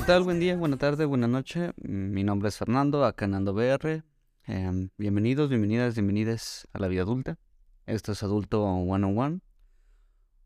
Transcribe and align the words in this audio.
¿Qué 0.00 0.06
tal? 0.06 0.22
Buen 0.22 0.40
día, 0.40 0.56
buena 0.56 0.78
tarde, 0.78 1.04
buena 1.04 1.28
noche. 1.28 1.72
Mi 1.76 2.24
nombre 2.24 2.48
es 2.48 2.56
Fernando, 2.56 3.04
acá 3.04 3.26
en 3.26 3.34
Ando 3.34 3.52
BR. 3.52 4.02
Em, 4.44 4.88
bienvenidos, 4.96 5.50
bienvenidas, 5.50 5.94
bienvenidas 5.94 6.66
a 6.72 6.78
la 6.78 6.88
vida 6.88 7.02
adulta. 7.02 7.38
Esto 7.84 8.12
es 8.12 8.22
Adulto 8.22 8.64
One 8.64 9.04
on 9.04 9.18
One, 9.18 9.40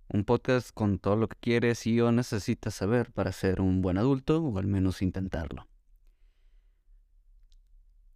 un 0.08 0.24
podcast 0.24 0.72
con 0.74 0.98
todo 0.98 1.14
lo 1.14 1.28
que 1.28 1.36
quieres 1.38 1.86
y 1.86 2.00
o 2.00 2.10
necesitas 2.10 2.74
saber 2.74 3.12
para 3.12 3.30
ser 3.30 3.60
un 3.60 3.80
buen 3.80 3.96
adulto 3.96 4.42
o 4.42 4.58
al 4.58 4.66
menos 4.66 5.02
intentarlo. 5.02 5.68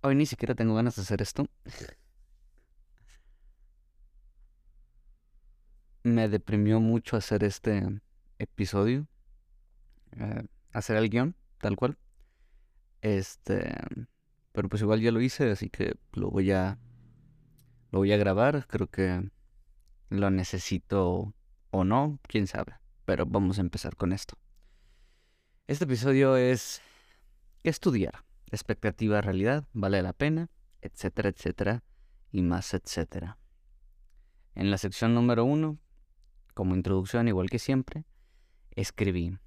Hoy 0.01 0.17
ni 0.17 0.27
siquiera 0.27 0.57
tengo 0.57 0.75
ganas 0.75 0.97
de 0.97 1.03
hacer 1.03 1.23
esto. 1.23 1.47
Me 6.03 6.29
deprimió 6.29 6.81
mucho 6.81 7.17
hacer 7.17 7.45
este 7.45 8.01
episodio. 8.41 9.07
Eh, 10.17 10.43
hacer 10.73 10.97
el 10.97 11.09
guion, 11.11 11.37
tal 11.59 11.77
cual. 11.77 11.99
Este. 13.01 13.75
Pero 14.53 14.69
pues 14.69 14.83
igual 14.83 15.01
ya 15.01 15.13
lo 15.13 15.21
hice, 15.21 15.51
así 15.51 15.71
que 15.71 15.97
lo 16.13 16.31
voy 16.31 16.53
a. 16.53 16.79
Lo 17.91 18.01
voy 18.01 18.13
a 18.13 18.17
grabar. 18.17 18.67
Creo 18.67 18.89
que 18.89 19.31
lo 20.11 20.31
necesito 20.31 21.35
o 21.71 21.85
no, 21.85 22.19
quién 22.23 22.47
sabe. 22.47 22.75
Pero 23.05 23.27
vamos 23.27 23.59
a 23.59 23.63
empezar 23.63 23.97
con 23.97 24.13
esto. 24.13 24.37
Este 25.67 25.85
episodio 25.85 26.37
es. 26.37 26.81
¿Qué 27.63 27.71
estudiar? 27.71 28.25
Expectativa, 28.51 29.21
realidad, 29.21 29.67
vale 29.73 30.01
la 30.03 30.13
pena, 30.13 30.49
etcétera, 30.81 31.29
etcétera, 31.29 31.83
y 32.31 32.41
más, 32.43 32.73
etcétera. 32.73 33.39
En 34.55 34.71
la 34.71 34.79
sección 34.79 35.15
número 35.15 35.45
uno, 35.45 35.79
como 36.55 36.75
introducción, 36.75 37.29
igual 37.29 37.51
que 37.51 37.59
siempre, 37.59 38.05
escribí. 38.75 39.39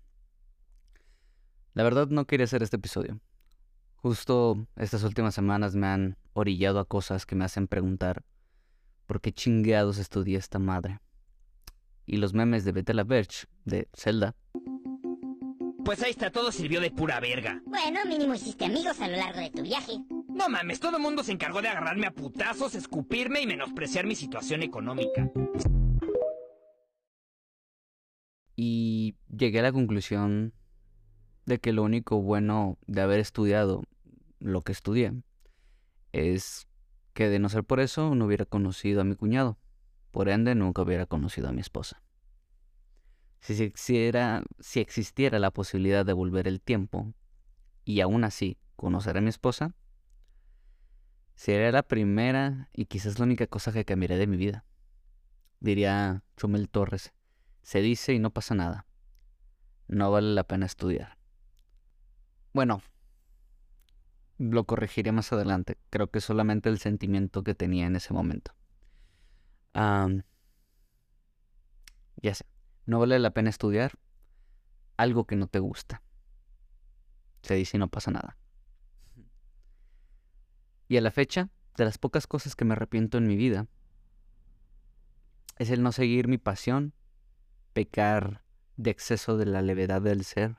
La 1.74 1.84
verdad 1.84 2.08
no 2.08 2.26
quería 2.26 2.44
hacer 2.44 2.64
este 2.64 2.76
episodio. 2.76 3.20
Justo 3.96 4.68
estas 4.76 5.04
últimas 5.04 5.34
semanas 5.34 5.76
me 5.76 5.88
han 5.88 6.18
orillado 6.34 6.80
a 6.80 6.86
cosas 6.86 7.26
que 7.26 7.36
me 7.36 7.46
hacen 7.46 7.68
preguntar 7.68 8.24
por 9.06 9.22
qué 9.22 9.32
chingados 9.32 9.98
estudié 9.98 10.38
esta 10.38 10.60
madre. 10.60 11.00
Y 12.06 12.18
los 12.18 12.34
memes 12.34 12.66
de 12.66 12.72
Beta 12.72 12.94
la 12.94 13.04
Verge, 13.04 13.46
de 13.64 13.88
Zelda, 13.94 14.36
Pues 15.86 16.02
ahí 16.04 16.12
está, 16.12 16.32
todo 16.32 16.52
sirvió 16.52 16.82
de 16.82 16.92
pura 16.92 17.20
verga. 17.20 17.62
Bueno, 17.66 18.00
mínimo 18.08 18.36
hiciste 18.36 18.66
amigos 18.66 19.00
a 19.00 19.08
lo 19.08 19.18
largo 19.18 19.40
de 19.40 19.50
tu 19.50 19.62
viaje. 19.62 19.94
No 20.30 20.50
mames, 20.50 20.80
todo 20.80 20.98
el 20.98 21.04
mundo 21.04 21.24
se 21.24 21.32
encargó 21.32 21.62
de 21.62 21.70
agarrarme 21.70 22.08
a 22.08 22.12
putazos, 22.12 22.76
escupirme 22.76 23.42
y 23.42 23.48
menospreciar 23.48 24.06
mi 24.06 24.16
situación 24.16 24.62
económica. 24.62 25.32
y 28.64 29.16
llegué 29.36 29.60
a 29.60 29.64
la 29.64 29.72
conclusión 29.72 30.54
de 31.52 31.60
que 31.60 31.74
lo 31.74 31.84
único 31.84 32.22
bueno 32.22 32.78
de 32.88 33.02
haber 33.02 33.20
estudiado 33.20 33.84
lo 34.40 34.62
que 34.62 34.72
estudié 34.72 35.12
es 36.14 36.66
que 37.14 37.28
de 37.28 37.40
no 37.40 37.50
ser 37.50 37.66
por 37.66 37.82
eso 37.82 38.16
no 38.16 38.26
hubiera 38.26 38.46
conocido 38.46 39.02
a 39.02 39.04
mi 39.04 39.16
cuñado. 39.16 39.58
Por 40.12 40.30
ende, 40.30 40.56
nunca 40.56 40.82
hubiera 40.82 41.06
conocido 41.06 41.50
a 41.50 41.52
mi 41.52 41.60
esposa. 41.60 42.02
Si 43.42 43.52
existiera, 43.52 44.44
si 44.60 44.80
existiera 44.80 45.40
la 45.40 45.52
posibilidad 45.52 46.06
de 46.06 46.14
volver 46.14 46.48
el 46.48 46.62
tiempo 46.62 47.14
y 47.84 48.00
aún 48.00 48.24
así 48.24 48.58
conocer 48.78 49.18
a 49.18 49.22
mi 49.22 49.30
esposa, 49.30 49.76
sería 51.36 51.72
la 51.74 51.84
primera 51.84 52.70
y 52.72 52.86
quizás 52.86 53.20
la 53.20 53.26
única 53.26 53.48
cosa 53.48 53.74
que 53.74 53.84
cambiaría 53.84 54.18
de 54.18 54.28
mi 54.28 54.38
vida. 54.38 54.64
Diría 55.60 56.24
Chumel 56.38 56.70
Torres, 56.70 57.14
se 57.62 57.82
dice 57.82 58.14
y 58.14 58.20
no 58.20 58.32
pasa 58.32 58.56
nada. 58.56 58.86
No 59.90 60.12
vale 60.12 60.34
la 60.34 60.46
pena 60.46 60.66
estudiar. 60.66 61.21
Bueno, 62.54 62.82
lo 64.38 64.66
corregiré 64.66 65.12
más 65.12 65.32
adelante. 65.32 65.78
Creo 65.90 66.12
que 66.12 66.20
solamente 66.20 66.70
el 66.70 66.80
sentimiento 66.80 67.44
que 67.44 67.56
tenía 67.56 67.86
en 67.86 67.96
ese 67.96 68.14
momento. 68.14 68.54
Ya 69.74 70.24
sé, 72.36 72.46
no 72.86 73.00
vale 73.00 73.18
la 73.20 73.32
pena 73.32 73.50
estudiar 73.50 73.94
algo 74.98 75.26
que 75.26 75.36
no 75.36 75.48
te 75.48 75.60
gusta. 75.60 76.02
Se 77.42 77.56
dice 77.56 77.78
y 77.78 77.80
no 77.80 77.88
pasa 77.88 78.12
nada. 78.12 78.38
Y 80.88 80.98
a 80.98 81.02
la 81.02 81.12
fecha, 81.12 81.50
de 81.78 81.86
las 81.86 81.98
pocas 81.98 82.28
cosas 82.28 82.56
que 82.56 82.66
me 82.66 82.74
arrepiento 82.74 83.18
en 83.18 83.26
mi 83.26 83.38
vida, 83.38 83.68
es 85.58 85.70
el 85.70 85.82
no 85.82 85.92
seguir 85.92 86.28
mi 86.28 86.38
pasión, 86.38 86.94
pecar 87.74 88.44
de 88.76 88.92
exceso 88.92 89.38
de 89.38 89.46
la 89.46 89.62
levedad 89.62 90.02
del 90.02 90.26
ser 90.26 90.58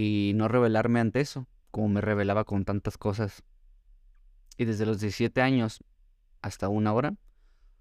y 0.00 0.32
no 0.34 0.48
rebelarme 0.48 0.98
ante 1.00 1.20
eso, 1.20 1.46
como 1.70 1.88
me 1.88 2.00
rebelaba 2.00 2.44
con 2.44 2.64
tantas 2.64 2.96
cosas. 2.96 3.42
Y 4.56 4.64
desde 4.64 4.86
los 4.86 5.00
17 5.00 5.42
años 5.42 5.84
hasta 6.40 6.68
una 6.70 6.94
hora, 6.94 7.14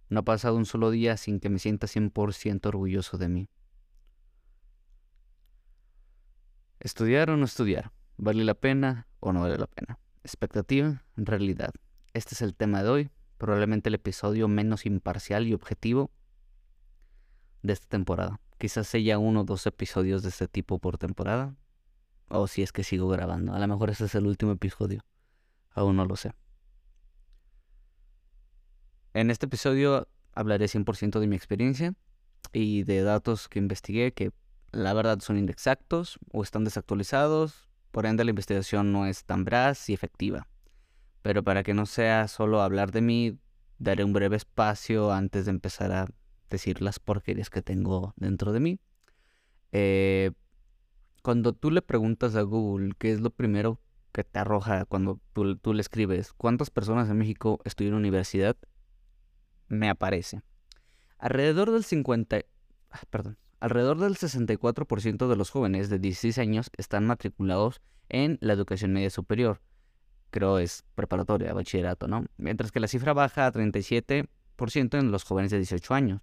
no 0.09 0.19
ha 0.19 0.23
pasado 0.23 0.57
un 0.57 0.65
solo 0.65 0.91
día 0.91 1.15
sin 1.15 1.39
que 1.39 1.49
me 1.49 1.59
sienta 1.59 1.87
100% 1.87 2.65
orgulloso 2.65 3.17
de 3.17 3.29
mí. 3.29 3.49
Estudiar 6.81 7.29
o 7.29 7.37
no 7.37 7.45
estudiar, 7.45 7.91
¿vale 8.17 8.43
la 8.43 8.53
pena 8.53 9.07
o 9.21 9.31
no 9.31 9.41
vale 9.41 9.57
la 9.57 9.67
pena? 9.67 9.97
Expectativa, 10.23 11.05
realidad. 11.15 11.71
Este 12.13 12.35
es 12.35 12.41
el 12.41 12.53
tema 12.53 12.83
de 12.83 12.89
hoy, 12.89 13.11
probablemente 13.37 13.87
el 13.87 13.95
episodio 13.95 14.49
menos 14.49 14.85
imparcial 14.85 15.47
y 15.47 15.53
objetivo 15.53 16.11
de 17.61 17.73
esta 17.73 17.87
temporada. 17.87 18.41
Quizás 18.57 18.87
sea 18.87 19.19
uno 19.19 19.41
o 19.41 19.43
dos 19.45 19.65
episodios 19.67 20.21
de 20.23 20.29
este 20.29 20.49
tipo 20.49 20.79
por 20.79 20.97
temporada, 20.97 21.55
o 22.29 22.47
si 22.47 22.63
es 22.63 22.71
que 22.71 22.83
sigo 22.83 23.07
grabando. 23.07 23.53
A 23.53 23.59
lo 23.59 23.67
mejor 23.67 23.89
este 23.89 24.05
es 24.05 24.15
el 24.15 24.25
último 24.25 24.51
episodio. 24.53 25.03
Aún 25.71 25.95
no 25.95 26.05
lo 26.05 26.15
sé. 26.15 26.33
En 29.13 29.31
este 29.31 29.47
episodio 29.47 30.07
hablaré 30.33 30.67
100% 30.67 31.19
de 31.19 31.27
mi 31.27 31.35
experiencia 31.35 31.93
y 32.53 32.83
de 32.83 33.01
datos 33.01 33.49
que 33.49 33.59
investigué 33.59 34.13
que 34.13 34.31
la 34.71 34.93
verdad 34.93 35.19
son 35.19 35.37
inexactos 35.37 36.19
o 36.31 36.43
están 36.43 36.63
desactualizados. 36.63 37.67
Por 37.91 38.05
ende 38.05 38.23
la 38.23 38.29
investigación 38.29 38.91
no 38.91 39.05
es 39.07 39.25
tan 39.25 39.43
veraz 39.43 39.89
y 39.89 39.93
efectiva. 39.93 40.47
Pero 41.21 41.43
para 41.43 41.63
que 41.63 41.73
no 41.73 41.85
sea 41.85 42.27
solo 42.27 42.61
hablar 42.61 42.91
de 42.91 43.01
mí, 43.01 43.37
daré 43.79 44.03
un 44.03 44.13
breve 44.13 44.37
espacio 44.37 45.11
antes 45.11 45.45
de 45.45 45.51
empezar 45.51 45.91
a 45.91 46.07
decir 46.49 46.81
las 46.81 46.99
porquerías 46.99 47.49
que 47.49 47.61
tengo 47.61 48.13
dentro 48.15 48.53
de 48.53 48.59
mí. 48.59 48.79
Eh, 49.71 50.31
cuando 51.21 51.53
tú 51.53 51.71
le 51.71 51.81
preguntas 51.81 52.35
a 52.35 52.41
Google 52.41 52.93
qué 52.97 53.11
es 53.11 53.21
lo 53.21 53.29
primero 53.29 53.79
que 54.11 54.23
te 54.23 54.39
arroja 54.39 54.85
cuando 54.85 55.19
tú, 55.33 55.57
tú 55.57 55.73
le 55.73 55.81
escribes 55.81 56.33
cuántas 56.33 56.69
personas 56.69 57.09
en 57.09 57.17
México 57.17 57.59
estudian 57.63 57.93
en 57.93 57.99
universidad, 57.99 58.57
me 59.67 59.89
aparece. 59.89 60.41
Alrededor 61.17 61.71
del 61.71 61.83
50, 61.83 62.41
ah, 62.91 62.99
perdón, 63.09 63.37
alrededor 63.59 63.99
del 63.99 64.15
64% 64.15 65.27
de 65.27 65.35
los 65.35 65.49
jóvenes 65.49 65.89
de 65.89 65.99
16 65.99 66.37
años 66.39 66.71
están 66.77 67.05
matriculados 67.05 67.81
en 68.09 68.37
la 68.41 68.53
educación 68.53 68.93
media 68.93 69.09
superior. 69.09 69.61
Creo 70.31 70.59
es 70.59 70.83
preparatoria, 70.95 71.53
bachillerato, 71.53 72.07
¿no? 72.07 72.25
Mientras 72.37 72.71
que 72.71 72.79
la 72.79 72.87
cifra 72.87 73.13
baja 73.13 73.45
a 73.45 73.51
37% 73.51 74.27
en 74.99 75.11
los 75.11 75.23
jóvenes 75.23 75.51
de 75.51 75.57
18 75.57 75.93
años. 75.93 76.21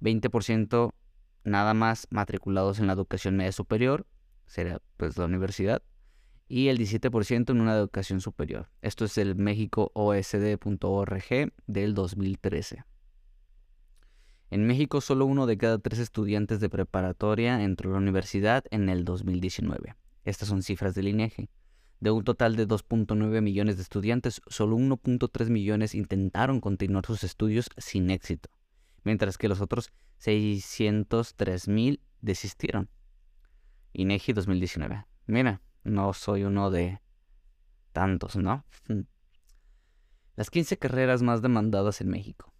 20% 0.00 0.92
nada 1.44 1.74
más 1.74 2.06
matriculados 2.10 2.78
en 2.78 2.86
la 2.86 2.92
educación 2.92 3.36
media 3.36 3.52
superior, 3.52 4.06
sería 4.46 4.80
pues 4.96 5.16
la 5.16 5.26
universidad, 5.26 5.82
y 6.48 6.68
el 6.68 6.78
17% 6.78 7.50
en 7.50 7.60
una 7.60 7.74
educación 7.74 8.20
superior. 8.20 8.68
Esto 8.82 9.04
es 9.04 9.16
el 9.18 9.36
México 9.36 9.90
OSD.org 9.94 11.52
del 11.66 11.94
2013. 11.94 12.84
En 14.50 14.66
México 14.66 15.00
solo 15.00 15.24
uno 15.24 15.46
de 15.46 15.56
cada 15.56 15.78
tres 15.78 15.98
estudiantes 15.98 16.60
de 16.60 16.68
preparatoria 16.68 17.62
entró 17.62 17.90
a 17.90 17.92
la 17.94 17.98
universidad 18.00 18.64
en 18.70 18.90
el 18.90 19.04
2019. 19.04 19.94
Estas 20.24 20.48
son 20.48 20.62
cifras 20.62 20.94
del 20.94 21.08
INEGI. 21.08 21.48
De 22.00 22.10
un 22.10 22.24
total 22.24 22.56
de 22.56 22.68
2.9 22.68 23.40
millones 23.40 23.76
de 23.76 23.82
estudiantes, 23.82 24.42
solo 24.46 24.76
1.3 24.76 25.48
millones 25.48 25.94
intentaron 25.94 26.60
continuar 26.60 27.06
sus 27.06 27.24
estudios 27.24 27.70
sin 27.78 28.10
éxito 28.10 28.50
mientras 29.04 29.38
que 29.38 29.48
los 29.48 29.60
otros 29.60 29.92
603 30.18 31.68
mil 31.68 32.00
desistieron. 32.20 32.88
INEGI 33.92 34.32
2019. 34.32 35.06
Mira, 35.26 35.60
no 35.84 36.12
soy 36.12 36.44
uno 36.44 36.70
de 36.70 37.00
tantos, 37.92 38.36
¿no? 38.36 38.64
Las 40.36 40.50
15 40.50 40.78
carreras 40.78 41.22
más 41.22 41.42
demandadas 41.42 42.00
en 42.00 42.08
México. 42.08 42.52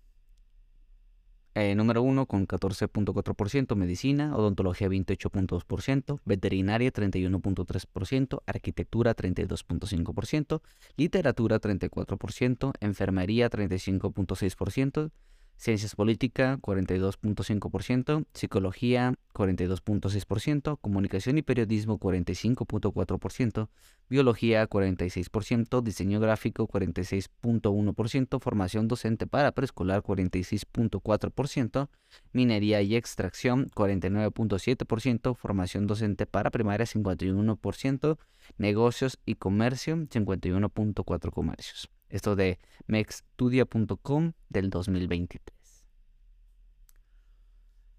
Eh, 1.55 1.75
número 1.75 2.02
1 2.02 2.26
con 2.26 2.46
14.4%, 2.46 3.76
medicina, 3.76 4.34
odontología 4.34 4.88
28.2%, 4.88 6.20
veterinaria 6.25 6.90
31.3%, 6.90 8.43
arquitectura 8.46 9.14
32.5%, 9.14 10.62
literatura 10.96 11.61
34%, 11.61 12.73
enfermería 12.81 13.50
35.6%, 13.50 15.11
Ciencias 15.56 15.94
Política, 15.94 16.58
42.5%, 16.60 18.26
Psicología, 18.34 19.14
42.6%, 19.32 20.78
Comunicación 20.81 21.38
y 21.38 21.43
Periodismo, 21.43 22.00
45.4%, 22.00 23.69
Biología, 24.08 24.69
46%, 24.69 25.82
Diseño 25.82 26.20
Gráfico, 26.20 26.66
46.1%, 26.66 28.40
Formación 28.40 28.88
Docente 28.88 29.26
para 29.26 29.52
Preescolar, 29.52 30.02
46.4%, 30.02 31.88
Minería 32.32 32.82
y 32.82 32.96
Extracción, 32.96 33.69
49.7%, 33.70 35.37
Formación 35.37 35.87
Docente 35.87 36.26
para 36.26 36.50
Primaria, 36.50 36.87
51%, 36.87 38.19
Negocios 38.58 39.19
y 39.25 39.37
Comercio, 39.37 39.96
51.4 39.96 41.31
comercios. 41.31 41.88
Esto 42.12 42.36
de 42.36 42.58
mexstudia.com 42.88 44.32
del 44.50 44.68
2023. 44.68 45.86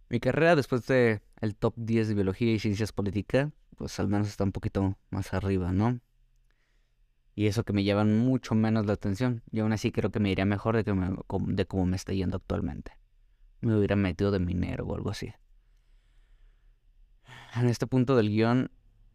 Mi 0.08 0.20
carrera 0.20 0.56
después 0.56 0.86
de 0.86 1.24
el 1.42 1.56
top 1.56 1.74
10 1.78 2.10
de 2.10 2.14
biología 2.14 2.54
y 2.54 2.60
ciencias 2.60 2.92
políticas, 2.92 3.52
pues 3.76 4.00
al 4.00 4.08
menos 4.10 4.28
está 4.28 4.44
un 4.44 4.52
poquito 4.52 5.00
más 5.10 5.34
arriba, 5.34 5.72
¿no? 5.72 6.00
Y 7.34 7.48
eso 7.48 7.64
que 7.64 7.74
me 7.74 7.84
llevan 7.84 8.20
mucho 8.20 8.54
menos 8.54 8.86
la 8.86 8.94
atención. 8.94 9.42
Y 9.52 9.62
aún 9.62 9.74
así 9.74 9.92
creo 9.92 10.12
que 10.12 10.20
me 10.20 10.30
iría 10.30 10.46
mejor 10.46 10.76
de, 10.76 10.84
que 10.84 10.94
de 10.94 11.66
cómo 11.66 11.88
me 11.88 11.96
está 11.96 12.14
yendo 12.14 12.38
actualmente. 12.38 12.92
Me 13.62 13.76
hubiera 13.76 13.96
metido 13.96 14.30
de 14.30 14.38
minero 14.38 14.86
o 14.86 14.96
algo 14.96 15.10
así. 15.10 15.34
En 17.56 17.68
este 17.68 17.88
punto 17.88 18.16
del 18.16 18.30
guion 18.30 18.70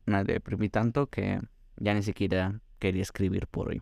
me 0.06 0.24
deprimí 0.24 0.68
tanto 0.68 1.06
que 1.06 1.40
ya 1.76 1.94
ni 1.94 2.02
siquiera 2.02 2.60
quería 2.80 3.02
escribir 3.02 3.46
por 3.46 3.68
hoy 3.68 3.80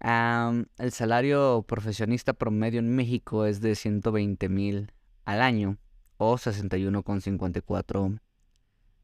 el 0.00 0.92
salario 0.92 1.64
profesionista 1.68 2.32
promedio 2.32 2.80
en 2.80 2.94
México 2.94 3.44
es 3.44 3.60
de 3.60 3.74
120 3.74 4.48
mil 4.48 4.92
al 5.24 5.42
año 5.42 5.78
o 6.16 6.36
61,54 6.36 8.20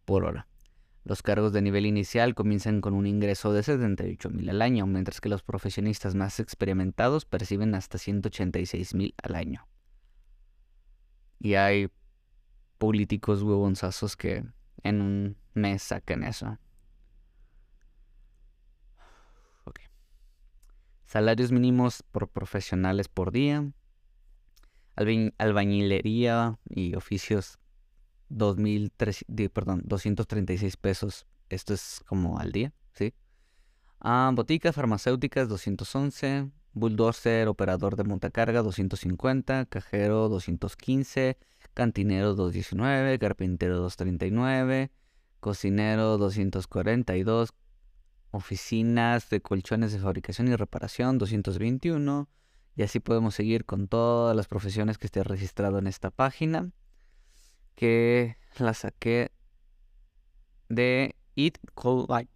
por 0.05 0.25
hora. 0.25 0.49
Los 1.05 1.23
cargos 1.23 1.53
de 1.53 1.63
nivel 1.63 1.87
inicial 1.87 2.35
comienzan 2.35 2.81
con 2.81 2.95
un 2.95 3.07
ingreso 3.07 3.53
de 3.53 3.63
78 3.63 4.31
mil 4.31 4.51
al 4.51 4.61
año, 4.61 4.87
mientras 4.87 5.21
que 5.21 5.29
los 5.29 5.43
profesionistas 5.43 6.15
más 6.15 6.41
experimentados 6.41 7.25
perciben 7.27 7.75
hasta 7.75 7.99
186 7.99 8.95
mil 8.95 9.15
al 9.23 9.37
año. 9.37 9.69
Y 11.39 11.55
hay 11.55 11.91
políticos 12.79 13.43
huevonzazos 13.43 14.17
que 14.17 14.45
en 14.83 15.01
un 15.01 15.37
mes 15.55 15.83
sacan 15.83 16.25
eso. 16.25 16.59
Salarios 21.07 21.53
mínimos 21.53 22.03
por 22.03 22.29
profesionales 22.29 23.09
por 23.09 23.33
día, 23.33 23.71
albañilería 25.39 26.59
y 26.69 26.95
oficios 26.95 27.59
perdón, 29.53 29.83
236 29.85 30.77
pesos. 30.77 31.27
Esto 31.49 31.75
es 31.75 32.01
como 32.07 32.39
al 32.39 32.53
día, 32.53 32.73
¿sí? 32.93 33.15
Ah, 34.01 34.31
boticas 34.35 34.75
farmacéuticas 34.75 35.49
211, 35.49 36.51
bulldozer, 36.73 37.49
operador 37.49 37.97
de 37.97 38.05
montacarga 38.05 38.63
250, 38.63 39.67
cajero 39.67 40.29
215, 40.29 41.39
cantinero 41.73 42.35
219, 42.35 43.19
carpintero 43.19 43.77
239, 43.77 44.91
cocinero 45.41 46.19
242, 46.19 47.55
oficinas 48.31 49.31
de 49.31 49.41
colchones 49.41 49.93
de 49.93 49.99
fabricación 49.99 50.49
y 50.49 50.57
reparación 50.57 51.19
221 51.19 52.29
y 52.77 52.83
así 52.83 53.01
podemos 53.01 53.35
seguir 53.35 53.65
con 53.65 53.89
todas 53.89 54.37
las 54.37 54.49
profesiones 54.49 54.99
que 54.99 55.07
esté 55.07 55.25
registrado 55.25 55.79
en 55.79 55.87
esta 55.87 56.11
página 56.11 56.71
que 57.75 58.37
la 58.59 58.75
saqué 58.75 59.33
de 60.69 61.15
itcoline 61.35 62.29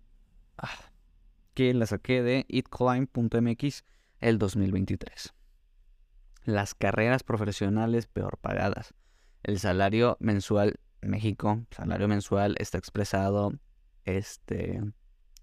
ah, 0.59 0.69
que 1.55 1.75
la 1.75 1.87
saqué 1.87 2.23
de 2.23 2.47
itcoline.mx 2.49 3.85
el 4.21 4.39
2023 4.39 5.35
las 6.45 6.75
carreras 6.75 7.23
profesionales 7.23 8.07
peor 8.07 8.39
pagadas. 8.39 8.95
El 9.43 9.59
salario 9.59 10.17
mensual 10.21 10.81
México 11.03 11.65
salario 11.71 12.09
mensual 12.09 12.57
está 12.59 12.79
expresado 12.79 13.53
este 14.05 14.83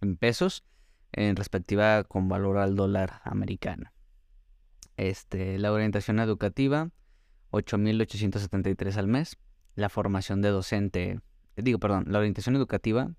en 0.01 0.17
pesos 0.17 0.63
en 1.11 1.35
respectiva 1.35 2.03
con 2.03 2.29
valor 2.29 2.57
al 2.57 2.75
dólar 2.75 3.21
americano. 3.23 3.91
Este, 4.97 5.57
la 5.57 5.71
orientación 5.71 6.19
educativa, 6.19 6.91
8.873 7.51 8.97
al 8.97 9.07
mes. 9.07 9.38
La 9.75 9.89
formación 9.89 10.41
de 10.41 10.49
docente, 10.49 11.21
eh, 11.55 11.61
digo, 11.61 11.79
perdón, 11.79 12.05
la 12.07 12.19
orientación 12.19 12.55
educativa, 12.55 13.11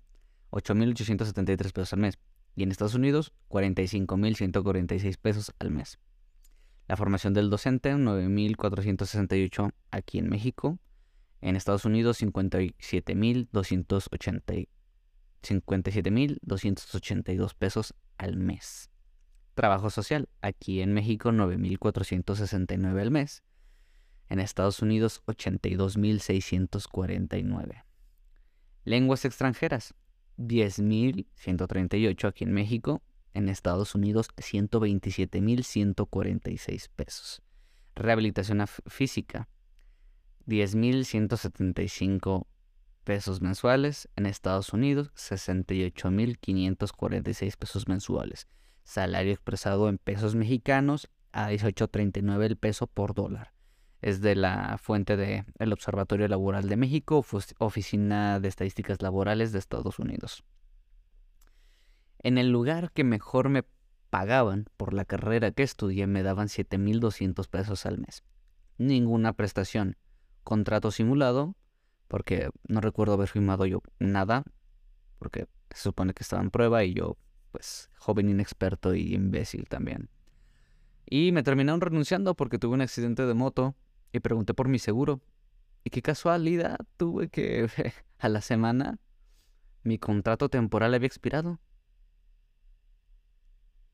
8.873 0.51 1.71
pesos 1.71 1.93
al 1.93 1.99
mes. 1.99 2.19
Y 2.55 2.63
en 2.63 2.71
Estados 2.71 2.95
Unidos, 2.95 3.33
45.146 3.49 5.17
pesos 5.17 5.53
al 5.59 5.71
mes. 5.71 5.99
La 6.87 6.97
formación 6.97 7.33
del 7.33 7.49
docente, 7.49 7.93
9.468 7.93 9.73
aquí 9.91 10.19
en 10.19 10.29
México. 10.29 10.79
En 11.39 11.55
Estados 11.55 11.85
Unidos, 11.85 12.21
57.280 12.21 14.67
57.282 15.41 17.53
pesos 17.53 17.93
al 18.17 18.37
mes. 18.37 18.89
Trabajo 19.53 19.89
social, 19.89 20.29
aquí 20.41 20.81
en 20.81 20.93
México 20.93 21.31
9.469 21.31 23.01
al 23.01 23.11
mes. 23.11 23.43
En 24.29 24.39
Estados 24.39 24.81
Unidos 24.81 25.21
82.649. 25.25 27.83
Lenguas 28.85 29.25
extranjeras, 29.25 29.93
10.138 30.37 32.27
aquí 32.27 32.45
en 32.45 32.53
México. 32.53 33.01
En 33.33 33.49
Estados 33.49 33.95
Unidos 33.95 34.29
127.146 34.37 36.89
pesos. 36.95 37.41
Rehabilitación 37.95 38.63
física, 38.87 39.49
10.175 40.47 42.47
pesos 43.09 43.41
mensuales. 43.41 44.07
En 44.15 44.27
Estados 44.27 44.71
Unidos, 44.71 45.11
68.546 45.15 47.57
pesos 47.57 47.87
mensuales. 47.87 48.47
Salario 48.83 49.33
expresado 49.33 49.89
en 49.89 49.97
pesos 49.97 50.35
mexicanos 50.35 51.09
a 51.31 51.49
18.39 51.49 52.43
el 52.43 52.55
peso 52.55 52.85
por 52.85 53.15
dólar. 53.15 53.51
Es 54.03 54.21
de 54.21 54.35
la 54.35 54.77
fuente 54.77 55.17
del 55.17 55.45
el 55.57 55.73
Observatorio 55.73 56.27
Laboral 56.27 56.69
de 56.69 56.77
México, 56.77 57.25
Oficina 57.57 58.39
de 58.39 58.47
Estadísticas 58.47 59.01
Laborales 59.01 59.53
de 59.53 59.57
Estados 59.57 59.97
Unidos. 59.97 60.43
En 62.19 62.37
el 62.37 62.51
lugar 62.51 62.91
que 62.91 63.03
mejor 63.03 63.49
me 63.49 63.63
pagaban 64.11 64.67
por 64.77 64.93
la 64.93 65.05
carrera 65.05 65.49
que 65.49 65.63
estudié 65.63 66.05
me 66.05 66.21
daban 66.21 66.47
7.200 66.47 67.47
pesos 67.47 67.87
al 67.87 67.97
mes. 67.97 68.23
Ninguna 68.77 69.33
prestación. 69.33 69.97
Contrato 70.43 70.91
simulado, 70.91 71.55
porque 72.09 72.49
no 72.67 72.81
recuerdo 72.81 73.13
haber 73.13 73.29
firmado 73.29 73.65
yo 73.67 73.81
nada, 73.99 74.43
porque 75.19 75.47
se 75.69 75.83
supone 75.83 76.13
que 76.13 76.23
estaba 76.23 76.41
en 76.41 76.49
prueba 76.49 76.83
y 76.83 76.95
yo, 76.95 77.17
pues, 77.51 77.89
joven 77.97 78.29
inexperto 78.29 78.95
y 78.95 79.13
imbécil 79.13 79.69
también. 79.69 80.09
Y 81.05 81.31
me 81.31 81.43
terminaron 81.43 81.79
renunciando 81.79 82.35
porque 82.35 82.57
tuve 82.57 82.73
un 82.73 82.81
accidente 82.81 83.25
de 83.25 83.33
moto 83.35 83.75
y 84.11 84.19
pregunté 84.19 84.55
por 84.55 84.67
mi 84.67 84.79
seguro. 84.79 85.21
Y 85.83 85.91
qué 85.91 86.01
casualidad 86.01 86.77
tuve 86.97 87.29
que 87.29 87.69
a 88.17 88.27
la 88.27 88.41
semana 88.41 88.99
mi 89.83 89.99
contrato 89.99 90.49
temporal 90.49 90.95
había 90.95 91.07
expirado. 91.07 91.59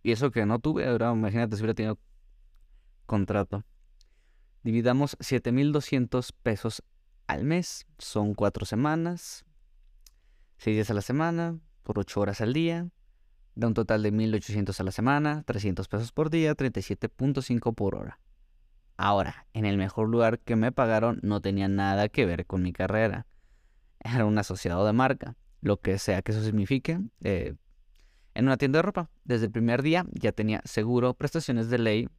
Y 0.04 0.14
eso 0.14 0.32
que 0.32 0.46
no 0.46 0.60
tuve, 0.60 0.88
ahora 0.88 1.12
imagínate 1.12 1.58
si 1.58 1.62
hubiera 1.64 1.76
tenido 1.76 2.00
contrato. 3.06 3.66
Dividamos 4.64 5.18
7.200 5.20 6.32
pesos 6.44 6.82
al 7.28 7.44
mes. 7.44 7.86
Son 7.98 8.34
cuatro 8.34 8.66
semanas, 8.66 9.46
seis 10.58 10.76
días 10.76 10.90
a 10.90 10.94
la 10.94 11.02
semana, 11.02 11.60
por 11.84 12.00
ocho 12.00 12.22
horas 12.22 12.42
al 12.42 12.54
día. 12.54 12.90
Da 13.56 13.68
un 13.68 13.74
total 13.74 14.04
de 14.04 14.12
1.800 14.12 14.78
a 14.80 14.84
la 14.84 14.92
semana, 14.92 15.44
300 15.44 15.88
pesos 15.88 16.12
por 16.12 16.30
día, 16.30 16.54
37.5 16.56 17.74
por 17.74 17.96
hora. 17.96 18.20
Ahora, 18.98 19.48
en 19.54 19.66
el 19.66 19.78
mejor 19.78 20.10
lugar 20.10 20.40
que 20.40 20.56
me 20.56 20.72
pagaron 20.72 21.20
no 21.22 21.42
tenía 21.42 21.68
nada 21.68 22.10
que 22.10 22.26
ver 22.26 22.46
con 22.46 22.62
mi 22.62 22.74
carrera. 22.74 23.28
Era 24.00 24.26
un 24.26 24.38
asociado 24.38 24.86
de 24.86 24.94
marca, 24.94 25.38
lo 25.62 25.80
que 25.80 25.98
sea 26.00 26.22
que 26.22 26.34
eso 26.34 26.44
signifique. 26.44 27.00
Eh, 27.22 27.56
en 28.34 28.46
una 28.46 28.58
tienda 28.58 28.80
de 28.80 28.84
ropa, 28.84 29.10
desde 29.24 29.46
el 29.46 29.52
primer 29.52 29.82
día 29.82 30.06
ya 30.12 30.34
tenía 30.34 30.62
seguro, 30.66 31.14
prestaciones 31.14 31.70
de 31.70 31.78
ley, 31.78 32.10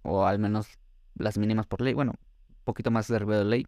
o 0.00 0.24
al 0.24 0.38
menos 0.38 0.66
las 1.14 1.36
mínimas 1.36 1.66
por 1.66 1.82
ley, 1.82 1.92
bueno, 1.92 2.14
poquito 2.64 2.90
más 2.90 3.08
de 3.08 3.18
de 3.18 3.44
ley, 3.44 3.66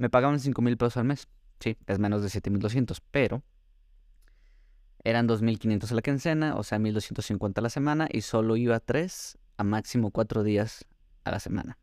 me 0.00 0.08
pagaban 0.08 0.40
5 0.40 0.62
mil 0.62 0.78
pesos 0.78 0.96
al 0.96 1.04
mes. 1.04 1.28
Sí, 1.60 1.76
es 1.86 1.98
menos 1.98 2.22
de 2.22 2.30
7200, 2.30 3.02
pero 3.10 3.42
eran 5.04 5.26
2500 5.26 5.92
a 5.92 5.94
la 5.94 6.00
quincena, 6.00 6.56
o 6.56 6.62
sea, 6.62 6.78
1250 6.78 7.60
a 7.60 7.62
la 7.62 7.68
semana, 7.68 8.08
y 8.10 8.22
solo 8.22 8.56
iba 8.56 8.80
3 8.80 9.36
a 9.58 9.64
máximo 9.64 10.10
4 10.10 10.42
días 10.42 10.86
a 11.24 11.30
la 11.30 11.38
semana. 11.38 11.76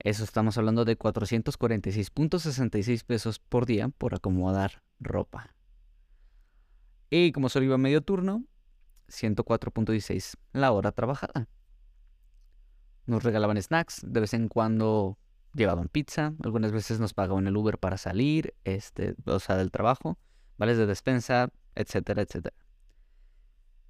Eso 0.00 0.24
estamos 0.24 0.58
hablando 0.58 0.84
de 0.84 0.98
446.66 0.98 3.04
pesos 3.04 3.38
por 3.38 3.66
día 3.66 3.88
por 3.88 4.16
acomodar 4.16 4.82
ropa. 4.98 5.54
Y 7.10 7.30
como 7.30 7.48
solo 7.48 7.66
iba 7.66 7.78
medio 7.78 8.02
turno, 8.02 8.46
104.16 9.08 10.34
la 10.52 10.72
hora 10.72 10.90
trabajada. 10.90 11.46
Nos 13.06 13.22
regalaban 13.22 13.62
snacks, 13.62 14.00
de 14.04 14.20
vez 14.20 14.34
en 14.34 14.48
cuando 14.48 15.18
llevaban 15.54 15.88
pizza, 15.88 16.34
algunas 16.42 16.72
veces 16.72 17.00
nos 17.00 17.14
pagaban 17.14 17.46
el 17.46 17.56
Uber 17.56 17.78
para 17.78 17.98
salir, 17.98 18.54
este, 18.64 19.14
o 19.24 19.38
sea, 19.40 19.56
del 19.56 19.70
trabajo, 19.70 20.18
vales 20.56 20.78
de 20.78 20.86
despensa, 20.86 21.50
etcétera, 21.74 22.22
etcétera. 22.22 22.56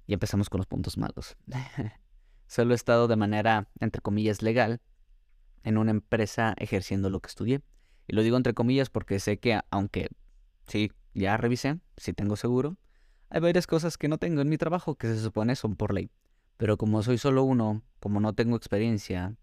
Y 0.07 0.13
empezamos 0.13 0.49
con 0.49 0.59
los 0.59 0.67
puntos 0.67 0.97
malos. 0.97 1.37
Solo 2.47 2.73
he 2.73 2.75
estado 2.75 3.07
de 3.07 3.15
manera, 3.15 3.69
entre 3.79 4.01
comillas, 4.01 4.41
legal 4.41 4.81
en 5.63 5.77
una 5.77 5.91
empresa 5.91 6.55
ejerciendo 6.57 7.09
lo 7.09 7.19
que 7.19 7.27
estudié. 7.27 7.61
Y 8.07 8.15
lo 8.15 8.23
digo 8.23 8.37
entre 8.37 8.53
comillas 8.53 8.89
porque 8.89 9.19
sé 9.19 9.39
que 9.39 9.59
aunque 9.69 10.09
sí, 10.67 10.91
ya 11.13 11.37
revisé, 11.37 11.79
sí 11.97 12.13
tengo 12.13 12.35
seguro, 12.35 12.77
hay 13.29 13.41
varias 13.41 13.67
cosas 13.67 13.97
que 13.97 14.07
no 14.07 14.17
tengo 14.17 14.41
en 14.41 14.49
mi 14.49 14.57
trabajo 14.57 14.95
que 14.95 15.07
se 15.07 15.19
supone 15.19 15.55
son 15.55 15.75
por 15.75 15.93
ley. 15.93 16.09
Pero 16.57 16.77
como 16.77 17.03
soy 17.03 17.17
solo 17.17 17.43
uno, 17.43 17.83
como 17.99 18.19
no 18.19 18.33
tengo 18.33 18.57
experiencia, 18.57 19.35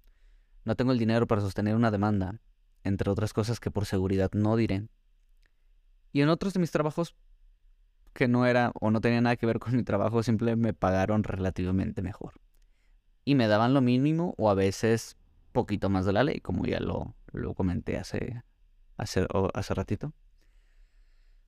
no 0.66 0.74
tengo 0.74 0.90
el 0.92 0.98
dinero 0.98 1.28
para 1.28 1.40
sostener 1.40 1.76
una 1.76 1.92
demanda, 1.92 2.40
entre 2.82 3.08
otras 3.10 3.32
cosas 3.32 3.60
que 3.60 3.70
por 3.70 3.86
seguridad 3.86 4.32
no 4.34 4.56
diré. 4.56 4.88
Y 6.12 6.22
en 6.22 6.28
otros 6.28 6.52
de 6.54 6.60
mis 6.60 6.72
trabajos 6.72 7.14
que 8.12 8.26
no 8.26 8.46
era 8.46 8.72
o 8.80 8.90
no 8.90 9.00
tenía 9.00 9.20
nada 9.20 9.36
que 9.36 9.46
ver 9.46 9.60
con 9.60 9.76
mi 9.76 9.84
trabajo, 9.84 10.24
simplemente 10.24 10.60
me 10.60 10.74
pagaron 10.74 11.22
relativamente 11.22 12.02
mejor. 12.02 12.34
Y 13.24 13.36
me 13.36 13.46
daban 13.46 13.74
lo 13.74 13.80
mínimo 13.80 14.34
o 14.38 14.50
a 14.50 14.54
veces 14.54 15.16
poquito 15.52 15.88
más 15.88 16.04
de 16.04 16.12
la 16.12 16.24
ley, 16.24 16.40
como 16.40 16.66
ya 16.66 16.80
lo, 16.80 17.14
lo 17.32 17.54
comenté 17.54 17.96
hace, 17.96 18.42
hace, 18.96 19.24
hace 19.54 19.74
ratito. 19.74 20.12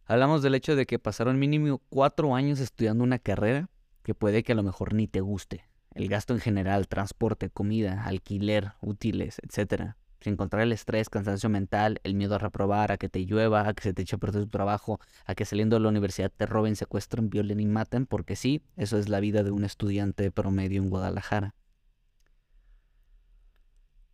Hablamos 0.05 0.43
del 0.43 0.55
hecho 0.55 0.77
de 0.77 0.87
que 0.87 1.01
pasaron 1.01 1.41
mínimo 1.41 1.83
cuatro 1.89 2.37
años 2.37 2.61
estudiando 2.61 3.03
una 3.03 3.19
carrera 3.19 3.69
que 4.05 4.15
puede 4.15 4.45
que 4.45 4.53
a 4.53 4.55
lo 4.55 4.63
mejor 4.63 4.95
ni 4.95 5.09
te 5.09 5.21
guste. 5.21 5.68
El 5.95 6.09
gasto 6.09 6.35
en 6.35 6.41
general, 6.41 6.89
transporte, 6.89 7.51
comida, 7.51 8.05
alquiler, 8.05 8.73
útiles, 8.81 9.41
etc. 9.43 9.97
Sin 10.21 10.35
encontrar 10.35 10.63
el 10.63 10.73
estrés, 10.73 11.09
cansancio 11.09 11.49
mental, 11.49 12.01
el 12.05 12.15
miedo 12.15 12.35
a 12.35 12.39
reprobar, 12.39 12.93
a 12.93 12.99
que 12.99 13.09
te 13.09 13.25
llueva, 13.25 13.69
a 13.69 13.75
que 13.75 13.83
se 13.83 13.95
te 13.95 14.03
eche 14.03 14.17
a 14.17 14.19
perder 14.19 14.45
tu 14.45 14.51
trabajo, 14.51 15.01
a 15.27 15.35
que 15.35 15.45
saliendo 15.45 15.77
de 15.77 15.83
la 15.83 15.89
universidad 15.89 16.33
te 16.35 16.47
roben, 16.47 16.77
secuestren, 16.77 17.31
violen 17.31 17.61
y 17.61 17.67
maten, 17.67 18.07
porque 18.07 18.37
sí, 18.37 18.63
eso 18.77 18.99
es 18.99 19.09
la 19.09 19.21
vida 19.21 19.43
de 19.43 19.51
un 19.51 19.65
estudiante 19.65 20.31
promedio 20.31 20.83
en 20.83 20.91
Guadalajara. 20.91 21.55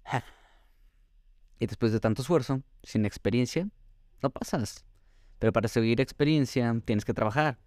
Y 1.58 1.66
después 1.66 1.92
de 1.92 2.00
tanto 2.00 2.20
esfuerzo, 2.22 2.62
sin 2.82 3.06
experiencia, 3.06 3.68
no 4.22 4.30
pasas. 4.30 4.84
Pero 5.38 5.52
para 5.52 5.68
seguir 5.68 6.00
experiencia 6.00 6.74
tienes 6.84 7.04
que 7.04 7.14
trabajar. 7.14 7.58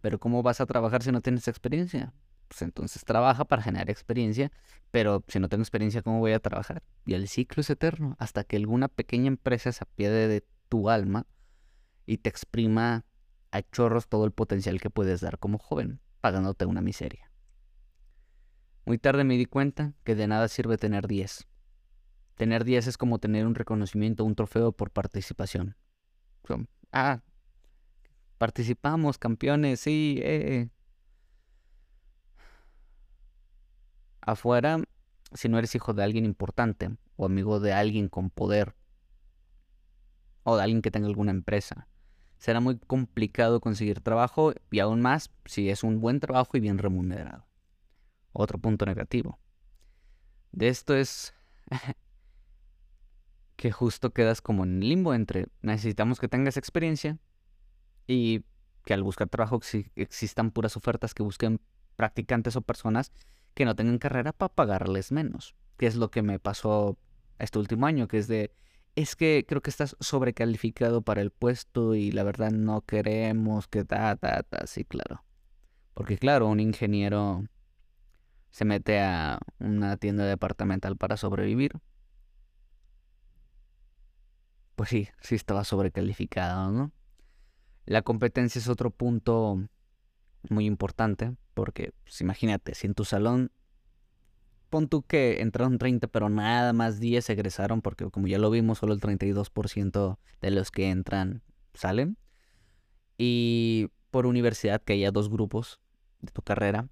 Pero 0.00 0.18
¿cómo 0.20 0.42
vas 0.42 0.60
a 0.60 0.66
trabajar 0.66 1.02
si 1.02 1.10
no 1.10 1.20
tienes 1.20 1.48
experiencia? 1.48 2.12
Pues 2.50 2.62
entonces 2.62 3.04
trabaja 3.04 3.44
para 3.44 3.62
generar 3.62 3.90
experiencia, 3.90 4.50
pero 4.90 5.22
si 5.28 5.38
no 5.38 5.48
tengo 5.48 5.62
experiencia, 5.62 6.02
¿cómo 6.02 6.18
voy 6.18 6.32
a 6.32 6.40
trabajar? 6.40 6.82
Y 7.06 7.14
el 7.14 7.28
ciclo 7.28 7.60
es 7.60 7.70
eterno, 7.70 8.16
hasta 8.18 8.42
que 8.42 8.56
alguna 8.56 8.88
pequeña 8.88 9.28
empresa 9.28 9.70
se 9.70 9.84
apiade 9.84 10.26
de 10.26 10.44
tu 10.68 10.90
alma 10.90 11.28
y 12.06 12.18
te 12.18 12.28
exprima 12.28 13.04
a 13.52 13.62
chorros 13.62 14.08
todo 14.08 14.24
el 14.24 14.32
potencial 14.32 14.80
que 14.80 14.90
puedes 14.90 15.20
dar 15.20 15.38
como 15.38 15.58
joven, 15.58 16.00
pagándote 16.20 16.66
una 16.66 16.80
miseria. 16.80 17.30
Muy 18.84 18.98
tarde 18.98 19.22
me 19.22 19.36
di 19.36 19.46
cuenta 19.46 19.94
que 20.02 20.16
de 20.16 20.26
nada 20.26 20.48
sirve 20.48 20.76
tener 20.76 21.06
10. 21.06 21.46
Tener 22.34 22.64
10 22.64 22.88
es 22.88 22.98
como 22.98 23.20
tener 23.20 23.46
un 23.46 23.54
reconocimiento, 23.54 24.24
un 24.24 24.34
trofeo 24.34 24.72
por 24.72 24.90
participación. 24.90 25.76
ah, 26.90 27.20
participamos, 28.38 29.18
campeones, 29.18 29.78
sí. 29.78 30.18
Eh. 30.20 30.68
Afuera, 34.30 34.80
si 35.32 35.48
no 35.48 35.58
eres 35.58 35.74
hijo 35.74 35.92
de 35.92 36.04
alguien 36.04 36.24
importante 36.24 36.96
o 37.16 37.26
amigo 37.26 37.58
de 37.58 37.72
alguien 37.72 38.08
con 38.08 38.30
poder 38.30 38.76
o 40.44 40.56
de 40.56 40.62
alguien 40.62 40.82
que 40.82 40.92
tenga 40.92 41.08
alguna 41.08 41.32
empresa, 41.32 41.88
será 42.38 42.60
muy 42.60 42.78
complicado 42.78 43.60
conseguir 43.60 44.00
trabajo 44.00 44.52
y 44.70 44.78
aún 44.78 45.00
más 45.00 45.30
si 45.46 45.68
es 45.68 45.82
un 45.82 46.00
buen 46.00 46.20
trabajo 46.20 46.56
y 46.56 46.60
bien 46.60 46.78
remunerado. 46.78 47.44
Otro 48.32 48.58
punto 48.58 48.86
negativo. 48.86 49.40
De 50.52 50.68
esto 50.68 50.94
es 50.94 51.34
que 53.56 53.72
justo 53.72 54.12
quedas 54.12 54.40
como 54.40 54.62
en 54.62 54.78
limbo 54.78 55.12
entre 55.12 55.48
necesitamos 55.60 56.20
que 56.20 56.28
tengas 56.28 56.56
experiencia 56.56 57.18
y 58.06 58.44
que 58.84 58.94
al 58.94 59.02
buscar 59.02 59.28
trabajo 59.28 59.60
existan 59.96 60.52
puras 60.52 60.76
ofertas 60.76 61.14
que 61.14 61.24
busquen 61.24 61.60
practicantes 61.96 62.54
o 62.54 62.62
personas 62.62 63.12
que 63.54 63.64
no 63.64 63.76
tengan 63.76 63.98
carrera 63.98 64.32
para 64.32 64.54
pagarles 64.54 65.12
menos. 65.12 65.54
Que 65.76 65.86
es 65.86 65.96
lo 65.96 66.10
que 66.10 66.22
me 66.22 66.38
pasó 66.38 66.98
este 67.38 67.58
último 67.58 67.86
año, 67.86 68.08
que 68.08 68.18
es 68.18 68.28
de, 68.28 68.52
es 68.96 69.16
que 69.16 69.44
creo 69.48 69.62
que 69.62 69.70
estás 69.70 69.96
sobrecalificado 70.00 71.02
para 71.02 71.22
el 71.22 71.30
puesto 71.30 71.94
y 71.94 72.12
la 72.12 72.22
verdad 72.22 72.50
no 72.50 72.82
queremos 72.82 73.66
que 73.68 73.84
ta, 73.84 74.16
ta, 74.16 74.42
ta, 74.42 74.66
sí, 74.66 74.84
claro. 74.84 75.24
Porque 75.94 76.18
claro, 76.18 76.48
un 76.48 76.60
ingeniero 76.60 77.44
se 78.50 78.64
mete 78.64 79.00
a 79.00 79.38
una 79.58 79.96
tienda 79.96 80.24
departamental 80.24 80.96
para 80.96 81.16
sobrevivir 81.16 81.80
pues 84.80 84.88
sí, 84.88 85.08
sí 85.20 85.34
estaba 85.34 85.62
sobrecalificado, 85.64 86.70
¿no? 86.70 86.90
La 87.84 88.00
competencia 88.00 88.58
es 88.58 88.66
otro 88.66 88.88
punto 88.90 89.68
muy 90.48 90.64
importante, 90.64 91.36
porque 91.60 91.92
pues, 92.04 92.22
imagínate, 92.22 92.74
si 92.74 92.86
en 92.86 92.94
tu 92.94 93.04
salón, 93.04 93.52
pon 94.70 94.88
tú 94.88 95.02
que 95.02 95.42
entraron 95.42 95.76
30, 95.76 96.08
pero 96.08 96.30
nada 96.30 96.72
más 96.72 97.00
10 97.00 97.28
egresaron, 97.28 97.82
porque 97.82 98.10
como 98.10 98.28
ya 98.28 98.38
lo 98.38 98.48
vimos, 98.48 98.78
solo 98.78 98.94
el 98.94 99.00
32% 99.00 100.18
de 100.40 100.50
los 100.50 100.70
que 100.70 100.88
entran 100.88 101.42
salen. 101.74 102.16
Y 103.18 103.88
por 104.10 104.24
universidad, 104.24 104.80
que 104.80 104.94
haya 104.94 105.10
dos 105.10 105.28
grupos 105.28 105.80
de 106.22 106.32
tu 106.32 106.40
carrera, 106.40 106.88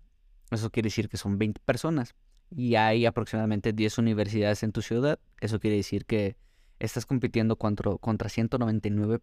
eso 0.50 0.68
quiere 0.68 0.88
decir 0.88 1.08
que 1.08 1.16
son 1.16 1.38
20 1.38 1.62
personas. 1.64 2.14
Y 2.54 2.74
hay 2.74 3.06
aproximadamente 3.06 3.72
10 3.72 3.96
universidades 3.96 4.62
en 4.64 4.72
tu 4.72 4.82
ciudad. 4.82 5.18
Eso 5.40 5.60
quiere 5.60 5.78
decir 5.78 6.04
que 6.04 6.36
estás 6.78 7.06
compitiendo 7.06 7.56
contra, 7.56 7.96
contra 7.96 8.28
199 8.28 9.20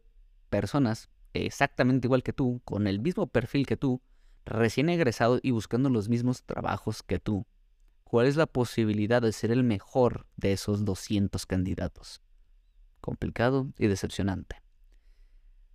personas 0.49 1.11
exactamente 1.33 2.07
igual 2.07 2.23
que 2.23 2.33
tú, 2.33 2.63
con 2.65 2.87
el 2.87 2.99
mismo 2.99 3.27
perfil 3.27 3.67
que 3.67 3.77
tú, 3.77 4.01
recién 4.45 4.89
egresado 4.89 5.39
y 5.41 5.51
buscando 5.51 5.89
los 5.89 6.09
mismos 6.09 6.43
trabajos 6.43 7.03
que 7.03 7.19
tú. 7.19 7.45
¿Cuál 8.03 8.27
es 8.27 8.35
la 8.35 8.45
posibilidad 8.45 9.21
de 9.21 9.31
ser 9.31 9.51
el 9.51 9.63
mejor 9.63 10.27
de 10.37 10.53
esos 10.53 10.85
200 10.85 11.45
candidatos? 11.45 12.21
Complicado 13.01 13.67
y 13.77 13.87
decepcionante. 13.87 14.61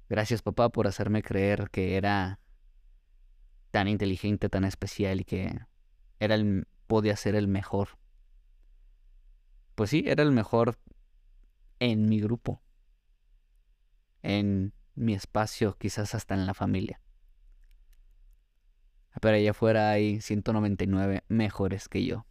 Gracias 0.09 0.43
papá 0.43 0.71
por 0.71 0.87
hacerme 0.87 1.23
creer 1.23 1.71
que 1.71 1.97
era 1.97 2.41
tan 3.71 3.89
inteligente, 3.89 4.49
tan 4.49 4.65
especial 4.65 5.21
y 5.21 5.25
que 5.25 5.61
era 6.19 6.35
el, 6.35 6.67
podía 6.87 7.17
ser 7.17 7.35
el 7.35 7.49
mejor. 7.49 7.99
Pues 9.75 9.91
sí, 9.91 10.05
era 10.07 10.23
el 10.23 10.33
mejor 10.33 10.79
en 11.79 12.09
mi 12.09 12.21
grupo, 12.21 12.63
en 14.23 14.75
mi 14.95 15.15
espacio, 15.15 15.77
quizás 15.79 16.15
hasta 16.15 16.35
en 16.35 16.47
la 16.47 16.55
familia. 16.55 17.01
Pero 19.21 19.37
allá 19.37 19.51
afuera 19.51 19.91
hay 19.91 20.21
199 20.21 21.25
mejores 21.29 21.89
que 21.89 22.05
yo. 22.05 22.27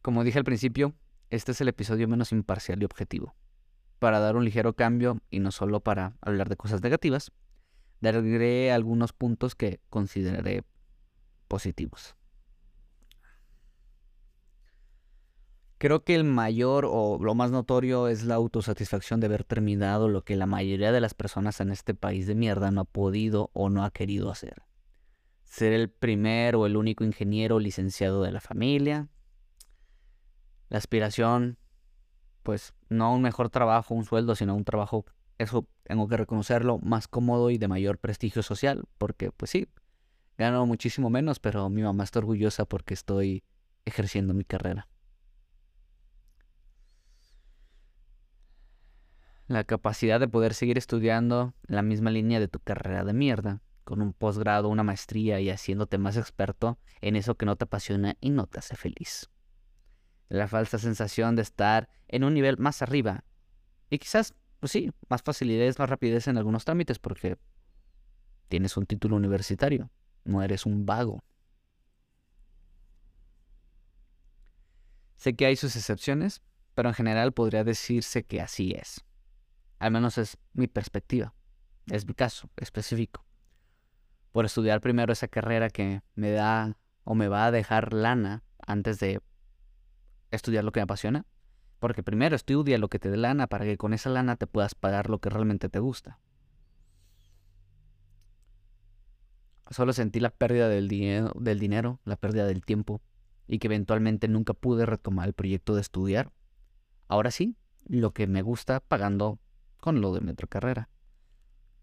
Como 0.00 0.24
dije 0.24 0.38
al 0.38 0.44
principio, 0.44 0.94
este 1.30 1.52
es 1.52 1.60
el 1.60 1.68
episodio 1.68 2.08
menos 2.08 2.32
imparcial 2.32 2.82
y 2.82 2.84
objetivo. 2.84 3.34
Para 3.98 4.18
dar 4.18 4.36
un 4.36 4.44
ligero 4.44 4.74
cambio 4.74 5.20
y 5.30 5.38
no 5.38 5.52
solo 5.52 5.80
para 5.80 6.16
hablar 6.20 6.48
de 6.48 6.56
cosas 6.56 6.82
negativas, 6.82 7.30
daré 8.00 8.72
algunos 8.72 9.12
puntos 9.12 9.54
que 9.54 9.80
consideraré 9.88 10.64
positivos. 11.46 12.16
Creo 15.82 16.04
que 16.04 16.14
el 16.14 16.22
mayor 16.22 16.86
o 16.88 17.18
lo 17.20 17.34
más 17.34 17.50
notorio 17.50 18.06
es 18.06 18.22
la 18.22 18.36
autosatisfacción 18.36 19.18
de 19.18 19.26
haber 19.26 19.42
terminado 19.42 20.06
lo 20.06 20.22
que 20.22 20.36
la 20.36 20.46
mayoría 20.46 20.92
de 20.92 21.00
las 21.00 21.12
personas 21.12 21.60
en 21.60 21.72
este 21.72 21.92
país 21.92 22.28
de 22.28 22.36
mierda 22.36 22.70
no 22.70 22.82
ha 22.82 22.84
podido 22.84 23.50
o 23.52 23.68
no 23.68 23.82
ha 23.82 23.90
querido 23.90 24.30
hacer. 24.30 24.62
Ser 25.42 25.72
el 25.72 25.90
primer 25.90 26.54
o 26.54 26.66
el 26.66 26.76
único 26.76 27.02
ingeniero 27.02 27.58
licenciado 27.58 28.22
de 28.22 28.30
la 28.30 28.40
familia. 28.40 29.08
La 30.68 30.78
aspiración, 30.78 31.58
pues 32.44 32.74
no 32.88 33.06
a 33.06 33.10
un 33.12 33.22
mejor 33.22 33.50
trabajo, 33.50 33.92
un 33.92 34.04
sueldo, 34.04 34.36
sino 34.36 34.52
a 34.52 34.54
un 34.54 34.64
trabajo, 34.64 35.04
eso 35.38 35.66
tengo 35.82 36.06
que 36.06 36.16
reconocerlo, 36.16 36.78
más 36.78 37.08
cómodo 37.08 37.50
y 37.50 37.58
de 37.58 37.66
mayor 37.66 37.98
prestigio 37.98 38.44
social, 38.44 38.84
porque 38.98 39.32
pues 39.32 39.50
sí, 39.50 39.66
gano 40.38 40.64
muchísimo 40.64 41.10
menos, 41.10 41.40
pero 41.40 41.68
mi 41.70 41.82
mamá 41.82 42.04
está 42.04 42.20
orgullosa 42.20 42.66
porque 42.66 42.94
estoy 42.94 43.42
ejerciendo 43.84 44.32
mi 44.32 44.44
carrera. 44.44 44.86
La 49.52 49.64
capacidad 49.64 50.18
de 50.18 50.28
poder 50.28 50.54
seguir 50.54 50.78
estudiando 50.78 51.52
la 51.66 51.82
misma 51.82 52.10
línea 52.10 52.40
de 52.40 52.48
tu 52.48 52.58
carrera 52.58 53.04
de 53.04 53.12
mierda, 53.12 53.60
con 53.84 54.00
un 54.00 54.14
posgrado, 54.14 54.70
una 54.70 54.82
maestría 54.82 55.40
y 55.40 55.50
haciéndote 55.50 55.98
más 55.98 56.16
experto 56.16 56.78
en 57.02 57.16
eso 57.16 57.34
que 57.34 57.44
no 57.44 57.54
te 57.56 57.64
apasiona 57.64 58.16
y 58.22 58.30
no 58.30 58.46
te 58.46 58.60
hace 58.60 58.76
feliz. 58.76 59.28
La 60.30 60.48
falsa 60.48 60.78
sensación 60.78 61.36
de 61.36 61.42
estar 61.42 61.90
en 62.08 62.24
un 62.24 62.32
nivel 62.32 62.56
más 62.56 62.80
arriba. 62.80 63.24
Y 63.90 63.98
quizás, 63.98 64.34
pues 64.58 64.72
sí, 64.72 64.90
más 65.10 65.20
facilidades, 65.20 65.78
más 65.78 65.90
rapidez 65.90 66.28
en 66.28 66.38
algunos 66.38 66.64
trámites 66.64 66.98
porque 66.98 67.36
tienes 68.48 68.78
un 68.78 68.86
título 68.86 69.16
universitario, 69.16 69.90
no 70.24 70.42
eres 70.42 70.64
un 70.64 70.86
vago. 70.86 71.22
Sé 75.16 75.36
que 75.36 75.44
hay 75.44 75.56
sus 75.56 75.76
excepciones, 75.76 76.40
pero 76.74 76.88
en 76.88 76.94
general 76.94 77.32
podría 77.32 77.64
decirse 77.64 78.24
que 78.24 78.40
así 78.40 78.72
es. 78.72 79.04
Al 79.82 79.90
menos 79.90 80.16
es 80.16 80.38
mi 80.52 80.68
perspectiva, 80.68 81.34
es 81.88 82.06
mi 82.06 82.14
caso 82.14 82.48
específico. 82.56 83.24
Por 84.30 84.44
estudiar 84.44 84.80
primero 84.80 85.12
esa 85.12 85.26
carrera 85.26 85.70
que 85.70 86.02
me 86.14 86.30
da 86.30 86.78
o 87.02 87.16
me 87.16 87.26
va 87.26 87.46
a 87.46 87.50
dejar 87.50 87.92
lana 87.92 88.44
antes 88.64 89.00
de 89.00 89.20
estudiar 90.30 90.62
lo 90.62 90.70
que 90.70 90.78
me 90.78 90.84
apasiona. 90.84 91.26
Porque 91.80 92.04
primero 92.04 92.36
estudia 92.36 92.78
lo 92.78 92.86
que 92.86 93.00
te 93.00 93.10
dé 93.10 93.16
lana 93.16 93.48
para 93.48 93.64
que 93.64 93.76
con 93.76 93.92
esa 93.92 94.08
lana 94.08 94.36
te 94.36 94.46
puedas 94.46 94.76
pagar 94.76 95.10
lo 95.10 95.18
que 95.18 95.30
realmente 95.30 95.68
te 95.68 95.80
gusta. 95.80 96.20
Solo 99.68 99.92
sentí 99.92 100.20
la 100.20 100.30
pérdida 100.30 100.68
del 100.68 100.86
dinero, 100.86 101.32
del 101.34 101.58
dinero, 101.58 101.98
la 102.04 102.14
pérdida 102.14 102.46
del 102.46 102.64
tiempo, 102.64 103.00
y 103.48 103.58
que 103.58 103.66
eventualmente 103.66 104.28
nunca 104.28 104.54
pude 104.54 104.86
retomar 104.86 105.26
el 105.26 105.34
proyecto 105.34 105.74
de 105.74 105.80
estudiar. 105.80 106.30
Ahora 107.08 107.32
sí, 107.32 107.56
lo 107.88 108.12
que 108.12 108.28
me 108.28 108.42
gusta 108.42 108.78
pagando 108.78 109.40
con 109.82 110.00
lo 110.00 110.14
de 110.14 110.20
mi 110.20 110.30
otra 110.30 110.46
carrera, 110.46 110.88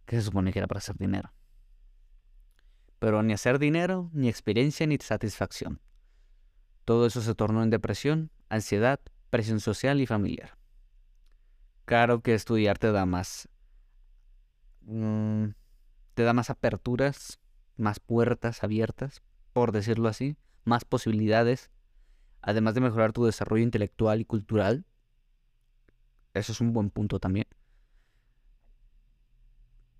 que 0.06 0.16
se 0.16 0.22
supone 0.22 0.54
que 0.54 0.60
era 0.60 0.70
para 0.70 0.78
hacer 0.78 0.96
dinero. 0.96 1.34
Pero 3.00 3.22
ni 3.24 3.34
hacer 3.34 3.60
dinero, 3.60 4.10
ni 4.14 4.30
experiencia, 4.30 4.88
ni 4.88 4.98
satisfacción. 4.98 5.82
Todo 6.86 7.06
eso 7.06 7.20
se 7.20 7.36
tornó 7.36 7.62
en 7.62 7.70
depresión, 7.70 8.32
ansiedad, 8.48 9.02
presión 9.30 9.60
social 9.60 10.00
y 10.00 10.06
familiar. 10.06 10.58
Claro 11.84 12.22
que 12.22 12.36
estudiar 12.36 12.78
te 12.78 12.94
da 12.94 13.06
más... 13.06 13.50
Mm, 14.84 15.50
te 16.14 16.24
da 16.24 16.32
más 16.32 16.50
aperturas 16.50 17.42
más 17.76 18.00
puertas 18.00 18.64
abiertas, 18.64 19.22
por 19.52 19.74
decirlo 19.74 20.08
así, 20.08 20.38
más 20.64 20.86
posibilidades, 20.86 21.70
además 22.42 22.76
de 22.76 22.82
mejorar 22.82 23.12
tu 23.12 23.26
desarrollo 23.26 23.64
intelectual 23.64 24.22
y 24.22 24.26
cultural. 24.26 24.86
Eso 26.34 26.54
es 26.54 26.62
un 26.62 26.72
buen 26.72 26.92
punto 26.92 27.20
también. 27.20 27.48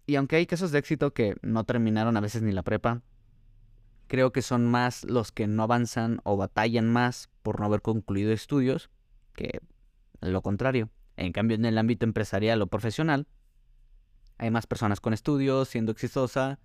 Y 0.10 0.16
aunque 0.16 0.38
hay 0.38 0.46
casos 0.46 0.72
de 0.72 0.80
éxito 0.80 1.14
que 1.14 1.36
no 1.42 1.64
terminaron 1.66 2.18
a 2.18 2.22
veces 2.22 2.42
ni 2.42 2.52
la 2.52 2.64
prepa, 2.64 3.02
creo 4.08 4.32
que 4.32 4.42
son 4.42 4.66
más 4.66 5.04
los 5.04 5.32
que 5.32 5.46
no 5.46 5.64
avanzan 5.64 6.20
o 6.24 6.36
batallan 6.36 6.90
más 6.90 7.30
por 7.44 7.60
no 7.60 7.68
haber 7.68 7.82
concluido 7.82 8.32
estudios 8.32 8.90
que 9.36 9.60
lo 10.22 10.42
contrario. 10.42 10.90
En 11.16 11.32
cambio, 11.32 11.56
en 11.56 11.66
el 11.66 11.78
ámbito 11.78 12.06
empresarial 12.06 12.62
o 12.62 12.68
profesional, 12.68 13.28
hay 14.38 14.50
más 14.50 14.66
personas 14.66 15.00
con 15.00 15.14
estudios, 15.14 15.68
siendo 15.68 15.92
exitosa, 15.92 16.60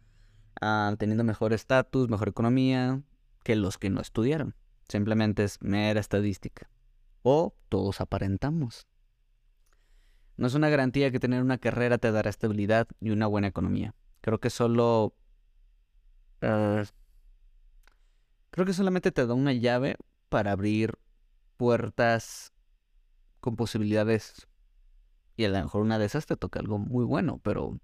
Ah, 0.60 0.94
teniendo 0.98 1.24
mejor 1.24 1.52
estatus, 1.52 2.08
mejor 2.08 2.28
economía 2.28 3.02
que 3.42 3.56
los 3.56 3.78
que 3.78 3.90
no 3.90 4.00
estudiaron. 4.00 4.54
Simplemente 4.88 5.44
es 5.44 5.60
mera 5.60 6.00
estadística. 6.00 6.70
O 7.22 7.54
todos 7.68 8.00
aparentamos. 8.00 8.86
No 10.36 10.46
es 10.46 10.54
una 10.54 10.68
garantía 10.68 11.10
que 11.10 11.20
tener 11.20 11.42
una 11.42 11.58
carrera 11.58 11.98
te 11.98 12.10
dará 12.12 12.30
estabilidad 12.30 12.88
y 13.00 13.10
una 13.10 13.26
buena 13.26 13.48
economía. 13.48 13.94
Creo 14.20 14.40
que 14.40 14.50
solo... 14.50 15.14
Ah, 16.42 16.84
creo 18.50 18.66
que 18.66 18.72
solamente 18.72 19.12
te 19.12 19.26
da 19.26 19.34
una 19.34 19.52
llave 19.52 19.96
para 20.28 20.52
abrir 20.52 20.98
puertas 21.56 22.52
con 23.40 23.56
posibilidades. 23.56 24.46
Y 25.36 25.44
a 25.44 25.48
lo 25.48 25.58
mejor 25.62 25.82
una 25.82 25.98
de 25.98 26.06
esas 26.06 26.26
te 26.26 26.36
toca 26.36 26.60
algo 26.60 26.78
muy 26.78 27.04
bueno, 27.04 27.40
pero 27.42 27.78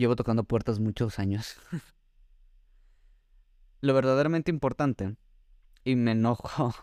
Llevo 0.00 0.16
tocando 0.16 0.44
puertas 0.44 0.80
muchos 0.80 1.18
años. 1.18 1.56
Lo 3.82 3.92
verdaderamente 3.92 4.50
importante, 4.50 5.16
y 5.84 5.94
me 5.94 6.12
enojo, 6.12 6.74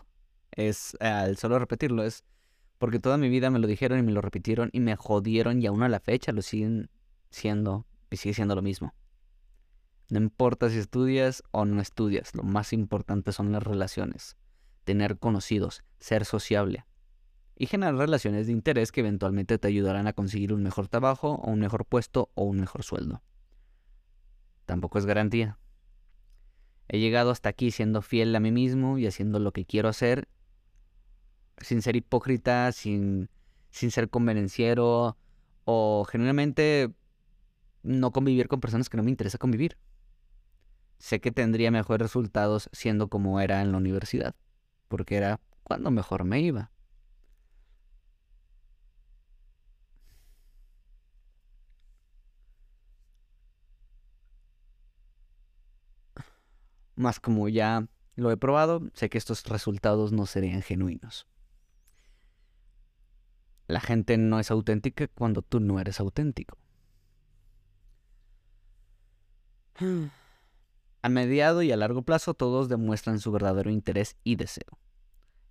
es 0.58 0.96
al 1.00 1.36
solo 1.36 1.58
repetirlo, 1.58 2.02
es 2.02 2.24
porque 2.78 2.98
toda 2.98 3.16
mi 3.16 3.28
vida 3.28 3.48
me 3.50 3.60
lo 3.60 3.68
dijeron 3.68 3.98
y 4.00 4.02
me 4.02 4.12
lo 4.12 4.20
repitieron 4.20 4.70
y 4.72 4.80
me 4.80 4.96
jodieron 4.96 5.62
y 5.62 5.66
aún 5.66 5.82
a 5.84 5.88
la 5.88 6.00
fecha 6.00 6.32
lo 6.32 6.42
siguen 6.42 6.90
siendo 7.30 7.86
y 8.10 8.16
sigue 8.16 8.34
siendo 8.34 8.56
lo 8.56 8.62
mismo. 8.62 8.92
No 10.10 10.18
importa 10.18 10.68
si 10.68 10.78
estudias 10.78 11.44
o 11.52 11.64
no 11.64 11.80
estudias, 11.80 12.34
lo 12.34 12.42
más 12.42 12.72
importante 12.72 13.30
son 13.32 13.52
las 13.52 13.62
relaciones, 13.62 14.36
tener 14.84 15.18
conocidos, 15.18 15.84
ser 16.00 16.24
sociable, 16.24 16.86
y 17.54 17.66
generar 17.66 17.96
relaciones 17.96 18.46
de 18.46 18.52
interés 18.52 18.90
que 18.90 19.00
eventualmente 19.00 19.58
te 19.58 19.68
ayudarán 19.68 20.06
a 20.06 20.12
conseguir 20.12 20.52
un 20.52 20.62
mejor 20.62 20.88
trabajo 20.88 21.34
o 21.34 21.50
un 21.50 21.60
mejor 21.60 21.84
puesto 21.84 22.30
o 22.34 22.44
un 22.44 22.58
mejor 22.58 22.82
sueldo. 22.82 23.22
Tampoco 24.64 24.98
es 24.98 25.06
garantía. 25.06 25.58
He 26.88 26.98
llegado 27.00 27.30
hasta 27.30 27.48
aquí 27.48 27.70
siendo 27.70 28.00
fiel 28.00 28.34
a 28.34 28.40
mí 28.40 28.50
mismo 28.50 28.98
y 28.98 29.06
haciendo 29.06 29.40
lo 29.40 29.52
que 29.52 29.66
quiero 29.66 29.88
hacer, 29.88 30.28
sin 31.60 31.82
ser 31.82 31.96
hipócrita, 31.96 32.72
sin, 32.72 33.28
sin 33.70 33.90
ser 33.90 34.08
convenenciero 34.10 35.16
o 35.64 36.04
genuinamente 36.10 36.92
no 37.82 38.12
convivir 38.12 38.48
con 38.48 38.60
personas 38.60 38.88
que 38.88 38.96
no 38.96 39.02
me 39.02 39.10
interesa 39.10 39.38
convivir. 39.38 39.76
Sé 40.98 41.20
que 41.20 41.30
tendría 41.30 41.70
mejores 41.70 42.02
resultados 42.02 42.68
siendo 42.72 43.08
como 43.08 43.40
era 43.40 43.62
en 43.62 43.72
la 43.72 43.78
universidad, 43.78 44.34
porque 44.88 45.16
era 45.16 45.40
cuando 45.62 45.90
mejor 45.90 46.24
me 46.24 46.40
iba. 46.40 46.72
Más 56.96 57.20
como 57.20 57.48
ya 57.48 57.86
lo 58.16 58.32
he 58.32 58.36
probado, 58.36 58.82
sé 58.94 59.08
que 59.08 59.18
estos 59.18 59.44
resultados 59.44 60.10
no 60.12 60.26
serían 60.26 60.62
genuinos. 60.62 61.28
La 63.68 63.80
gente 63.80 64.16
no 64.16 64.40
es 64.40 64.50
auténtica 64.50 65.08
cuando 65.08 65.42
tú 65.42 65.60
no 65.60 65.78
eres 65.78 66.00
auténtico. 66.00 66.56
A 71.02 71.08
mediado 71.08 71.62
y 71.62 71.70
a 71.70 71.76
largo 71.76 72.02
plazo 72.02 72.34
todos 72.34 72.68
demuestran 72.68 73.20
su 73.20 73.30
verdadero 73.30 73.70
interés 73.70 74.16
y 74.24 74.34
deseo. 74.34 74.78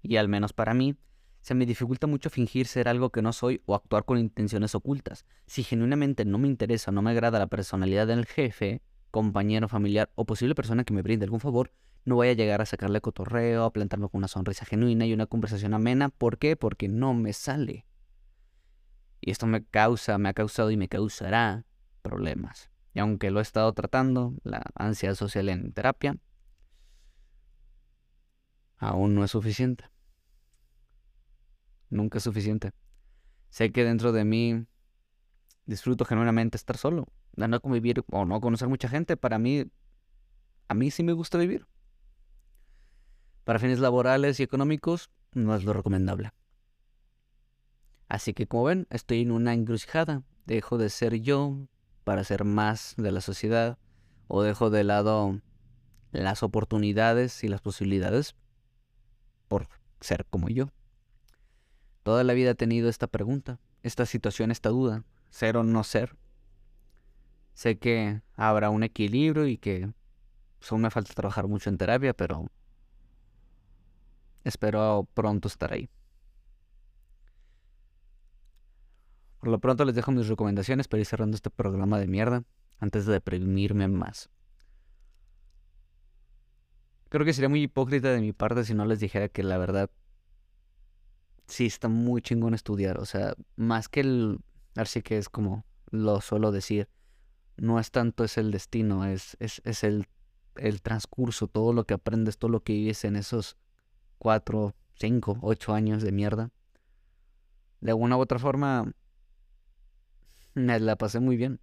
Y 0.02 0.18
al 0.18 0.28
menos 0.28 0.52
para 0.52 0.74
mí, 0.74 0.98
se 1.42 1.54
me 1.54 1.66
dificulta 1.66 2.08
mucho 2.08 2.30
fingir 2.30 2.68
ser 2.68 2.90
algo 2.90 3.12
que 3.12 3.22
no 3.22 3.32
soy 3.32 3.62
o 3.66 3.76
actuar 3.76 4.04
con 4.04 4.18
intenciones 4.18 4.76
ocultas. 4.76 5.26
Si 5.46 5.64
genuinamente 5.64 6.26
no 6.26 6.38
me 6.40 6.50
interesa 6.50 6.92
o 6.92 6.94
no 6.94 7.02
me 7.02 7.12
agrada 7.12 7.40
la 7.40 7.48
personalidad 7.48 8.08
del 8.08 8.26
jefe, 8.26 8.82
compañero, 9.12 9.70
familiar 9.70 10.10
o 10.16 10.26
posible 10.26 10.56
persona 10.56 10.84
que 10.84 10.94
me 10.94 11.04
brinde 11.04 11.24
algún 11.24 11.40
favor, 11.40 11.72
no 12.04 12.16
voy 12.16 12.30
a 12.30 12.34
llegar 12.34 12.62
a 12.62 12.66
sacarle 12.66 13.00
cotorreo, 13.00 13.64
a 13.64 13.72
plantarme 13.72 14.10
con 14.10 14.18
una 14.18 14.28
sonrisa 14.28 14.66
genuina 14.66 15.06
y 15.06 15.14
una 15.14 15.28
conversación 15.28 15.74
amena. 15.74 16.10
¿Por 16.10 16.38
qué? 16.38 16.56
Porque 16.56 16.90
no 16.90 17.14
me 17.14 17.32
sale. 17.32 17.86
Y 19.28 19.32
esto 19.32 19.46
me 19.46 19.62
causa, 19.62 20.18
me 20.18 20.30
ha 20.30 20.34
causado 20.34 20.72
y 20.72 20.78
me 20.78 20.88
causará 20.88 21.66
problemas. 22.02 22.70
Y 22.94 23.00
aunque 23.00 23.30
lo 23.30 23.40
he 23.40 23.42
estado 23.42 23.74
tratando, 23.74 24.34
la 24.44 24.64
ansiedad 24.74 25.16
social 25.16 25.50
en 25.50 25.74
terapia, 25.74 26.16
aún 28.78 29.16
no 29.16 29.26
es 29.26 29.32
suficiente. 29.32 29.84
Nunca 31.90 32.20
es 32.20 32.24
suficiente. 32.24 32.72
Sé 33.50 33.74
que 33.74 33.84
dentro 33.84 34.14
de 34.14 34.24
mí 34.24 34.66
disfruto 35.66 36.06
genuinamente 36.06 36.56
estar 36.56 36.78
solo 36.78 37.10
de 37.34 37.50
no 37.50 37.60
convivir 37.60 38.06
o 38.10 38.24
no 38.24 38.40
conocer 38.40 38.70
mucha 38.70 38.88
gente, 38.88 39.18
para 39.18 39.40
mí, 39.40 39.70
a 40.70 40.74
mí 40.74 40.90
sí 40.90 41.04
me 41.04 41.12
gusta 41.12 41.38
vivir. 41.38 41.68
Para 43.44 43.60
fines 43.60 43.80
laborales 43.80 44.40
y 44.40 44.44
económicos, 44.44 45.12
no 45.34 45.54
es 45.54 45.66
lo 45.66 45.74
recomendable. 45.74 46.32
Así 48.10 48.34
que 48.34 48.48
como 48.48 48.64
ven, 48.66 48.88
estoy 48.90 49.22
en 49.22 49.32
una 49.32 49.54
encrucijada. 49.54 50.24
Dejo 50.46 50.78
de 50.78 50.90
ser 50.90 51.16
yo 51.22 51.68
para 52.04 52.24
ser 52.24 52.46
más 52.46 52.94
de 52.98 53.12
la 53.12 53.22
sociedad 53.22 53.78
o 54.28 54.42
dejo 54.42 54.70
de 54.70 54.84
lado 54.84 55.42
las 56.12 56.42
oportunidades 56.42 57.44
y 57.44 57.50
las 57.50 57.62
posibilidades 57.62 58.36
por 59.48 59.68
ser 60.00 60.26
como 60.26 60.50
yo. 60.50 60.70
Toda 62.04 62.24
la 62.24 62.34
vida 62.34 62.52
he 62.52 62.56
tenido 62.56 62.88
esta 62.88 63.08
pregunta, 63.08 63.60
esta 63.84 64.06
situación, 64.06 64.52
esta 64.52 64.70
duda, 64.70 65.04
ser 65.30 65.58
o 65.58 65.64
no 65.64 65.84
ser. 65.84 66.16
Sé 67.54 67.78
que 67.78 68.22
habrá 68.36 68.70
un 68.70 68.84
equilibrio 68.84 69.48
y 69.48 69.58
que 69.58 69.92
Aún 70.70 70.82
me 70.82 70.90
falta 70.90 71.14
trabajar 71.14 71.48
mucho 71.48 71.70
en 71.70 71.78
terapia, 71.78 72.14
pero 72.14 72.48
espero 74.44 75.08
pronto 75.14 75.48
estar 75.48 75.72
ahí. 75.74 75.90
Por 79.40 79.50
lo 79.50 79.60
pronto 79.60 79.86
les 79.86 79.96
dejo 79.96 80.12
mis 80.12 80.28
recomendaciones 80.28 80.88
para 80.88 81.00
ir 81.00 81.06
cerrando 81.06 81.36
este 81.36 81.50
programa 81.50 82.00
de 82.00 82.08
mierda 82.08 82.44
antes 82.80 83.06
de 83.06 83.14
deprimirme 83.14 83.88
más. 83.88 84.30
Creo 87.10 87.26
que 87.26 87.34
sería 87.34 87.50
muy 87.50 87.64
hipócrita 87.64 88.10
de 88.10 88.20
mi 88.20 88.34
parte 88.34 88.66
si 88.66 88.74
no 88.74 88.86
les 88.86 89.00
dijera 89.00 89.30
que 89.30 89.44
la 89.44 89.58
verdad 89.58 89.90
sí 91.48 91.66
está 91.66 91.88
muy 91.88 92.22
chingón 92.22 92.54
estudiar. 92.54 93.00
O 93.00 93.06
sea, 93.06 93.36
más 93.56 93.88
que 93.90 94.02
el. 94.02 94.40
Así 94.76 95.02
que 95.02 95.18
es 95.18 95.30
como 95.30 95.66
lo 95.90 96.22
suelo 96.22 96.52
decir. 96.52 96.90
No 97.56 97.80
es 97.80 97.90
tanto 97.90 98.24
es 98.24 98.38
el 98.38 98.52
destino, 98.52 99.06
es, 99.06 99.36
es, 99.40 99.62
es 99.66 99.84
el, 99.84 100.06
el 100.58 100.82
transcurso, 100.84 101.48
todo 101.48 101.74
lo 101.74 101.86
que 101.86 101.96
aprendes, 101.96 102.38
todo 102.38 102.52
lo 102.52 102.62
que 102.62 102.74
vives 102.74 103.04
en 103.04 103.16
esos 103.16 103.58
cuatro, 104.20 104.76
cinco, 104.94 105.40
ocho 105.42 105.74
años 105.74 106.04
de 106.04 106.12
mierda. 106.12 106.52
De 107.82 107.92
alguna 107.92 108.16
u 108.16 108.20
otra 108.20 108.38
forma, 108.38 108.94
la 110.58 110.96
pasé 110.96 111.20
muy 111.20 111.38
bien. 111.38 111.60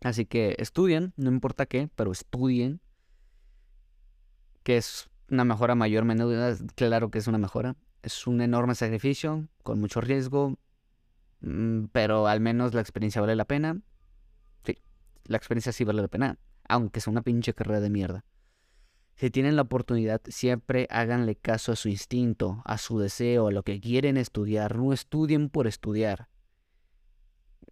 Así 0.00 0.26
que 0.26 0.56
estudien, 0.58 1.12
no 1.16 1.30
importa 1.30 1.66
qué, 1.66 1.88
pero 1.94 2.10
estudien. 2.10 2.80
Que 4.64 4.76
es 4.76 5.08
una 5.30 5.44
mejora 5.44 5.74
mayor, 5.74 6.04
menor, 6.04 6.56
claro 6.74 7.10
que 7.10 7.18
es 7.18 7.26
una 7.26 7.38
mejora. 7.38 7.76
Es 8.02 8.26
un 8.26 8.40
enorme 8.40 8.74
sacrificio, 8.74 9.48
con 9.62 9.80
mucho 9.80 10.00
riesgo, 10.00 10.58
mm, 11.40 11.84
pero 11.92 12.26
al 12.26 12.40
menos 12.40 12.74
la 12.74 12.80
experiencia 12.80 13.20
vale 13.20 13.36
la 13.36 13.44
pena. 13.44 13.80
Sí, 14.64 14.76
la 15.24 15.36
experiencia 15.36 15.72
sí 15.72 15.84
vale 15.84 16.02
la 16.02 16.08
pena, 16.08 16.38
aunque 16.68 17.00
sea 17.00 17.12
una 17.12 17.22
pinche 17.22 17.54
carrera 17.54 17.80
de 17.80 17.90
mierda. 17.90 18.24
Si 19.14 19.30
tienen 19.30 19.54
la 19.54 19.62
oportunidad, 19.62 20.20
siempre 20.26 20.88
háganle 20.90 21.36
caso 21.36 21.70
a 21.70 21.76
su 21.76 21.88
instinto, 21.88 22.62
a 22.64 22.78
su 22.78 22.98
deseo, 22.98 23.48
a 23.48 23.52
lo 23.52 23.62
que 23.62 23.78
quieren 23.78 24.16
estudiar. 24.16 24.76
No 24.76 24.92
estudien 24.92 25.48
por 25.48 25.68
estudiar. 25.68 26.28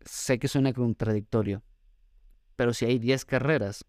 Sé 0.05 0.39
que 0.39 0.49
suena 0.49 0.73
contradictorio, 0.73 1.63
pero 2.57 2.73
si 2.73 2.87
hay 2.87 2.99
10 2.99 3.25
carreras 3.25 3.85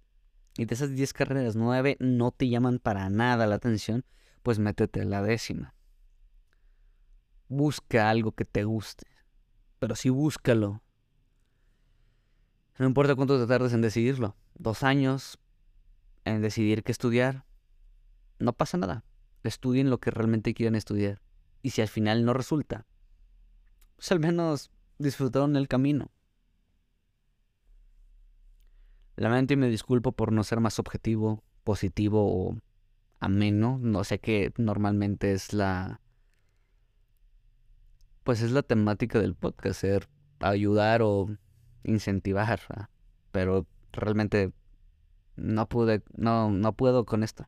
y 0.58 0.66
de 0.66 0.76
esas 0.76 0.92
10 0.92 1.14
carreras 1.14 1.56
9 1.56 1.98
no 2.00 2.32
te 2.32 2.50
llaman 2.50 2.80
para 2.80 3.10
nada 3.10 3.48
la 3.48 3.56
atención, 3.56 4.06
pues 4.44 4.60
métete 4.60 5.06
la 5.06 5.22
décima. 5.22 5.74
Busca 7.48 8.10
algo 8.10 8.34
que 8.34 8.46
te 8.46 8.64
guste, 8.64 9.08
pero 9.80 9.96
sí 9.96 10.10
búscalo. 10.10 10.82
No 12.78 12.88
importa 12.88 13.16
cuánto 13.16 13.40
te 13.40 13.48
tardes 13.48 13.74
en 13.74 13.82
decidirlo, 13.82 14.36
dos 14.56 14.84
años 14.84 15.40
en 16.26 16.42
decidir 16.42 16.84
qué 16.84 16.92
estudiar, 16.92 17.46
no 18.40 18.54
pasa 18.54 18.78
nada. 18.78 19.04
Estudien 19.44 19.90
lo 19.90 20.00
que 20.00 20.12
realmente 20.12 20.54
quieren 20.54 20.76
estudiar. 20.76 21.22
Y 21.62 21.72
si 21.72 21.82
al 21.82 21.88
final 21.88 22.26
no 22.26 22.34
resulta, 22.34 22.86
pues 23.96 24.12
al 24.12 24.20
menos 24.20 24.72
disfrutaron 25.02 25.56
el 25.56 25.68
camino. 25.68 26.12
Lamento 29.16 29.54
y 29.54 29.58
me 29.58 29.70
disculpo 29.70 30.14
por 30.14 30.32
no 30.32 30.44
ser 30.44 30.60
más 30.60 30.80
objetivo, 30.80 31.44
positivo 31.64 32.26
o 32.26 32.58
ameno. 33.20 33.78
No 33.80 34.04
sé 34.04 34.20
qué 34.20 34.54
normalmente 34.58 35.34
es 35.34 35.54
la. 35.54 36.02
Pues 38.24 38.42
es 38.42 38.52
la 38.52 38.64
temática 38.64 39.20
del 39.20 39.36
podcast, 39.36 39.82
ser 39.82 40.10
ayudar 40.40 41.02
o 41.02 41.30
incentivar. 41.84 42.90
Pero 43.32 43.68
realmente 43.92 44.54
no 45.36 45.68
pude, 45.68 46.04
no, 46.16 46.50
no 46.50 46.74
puedo 46.74 47.06
con 47.06 47.24
esto. 47.24 47.48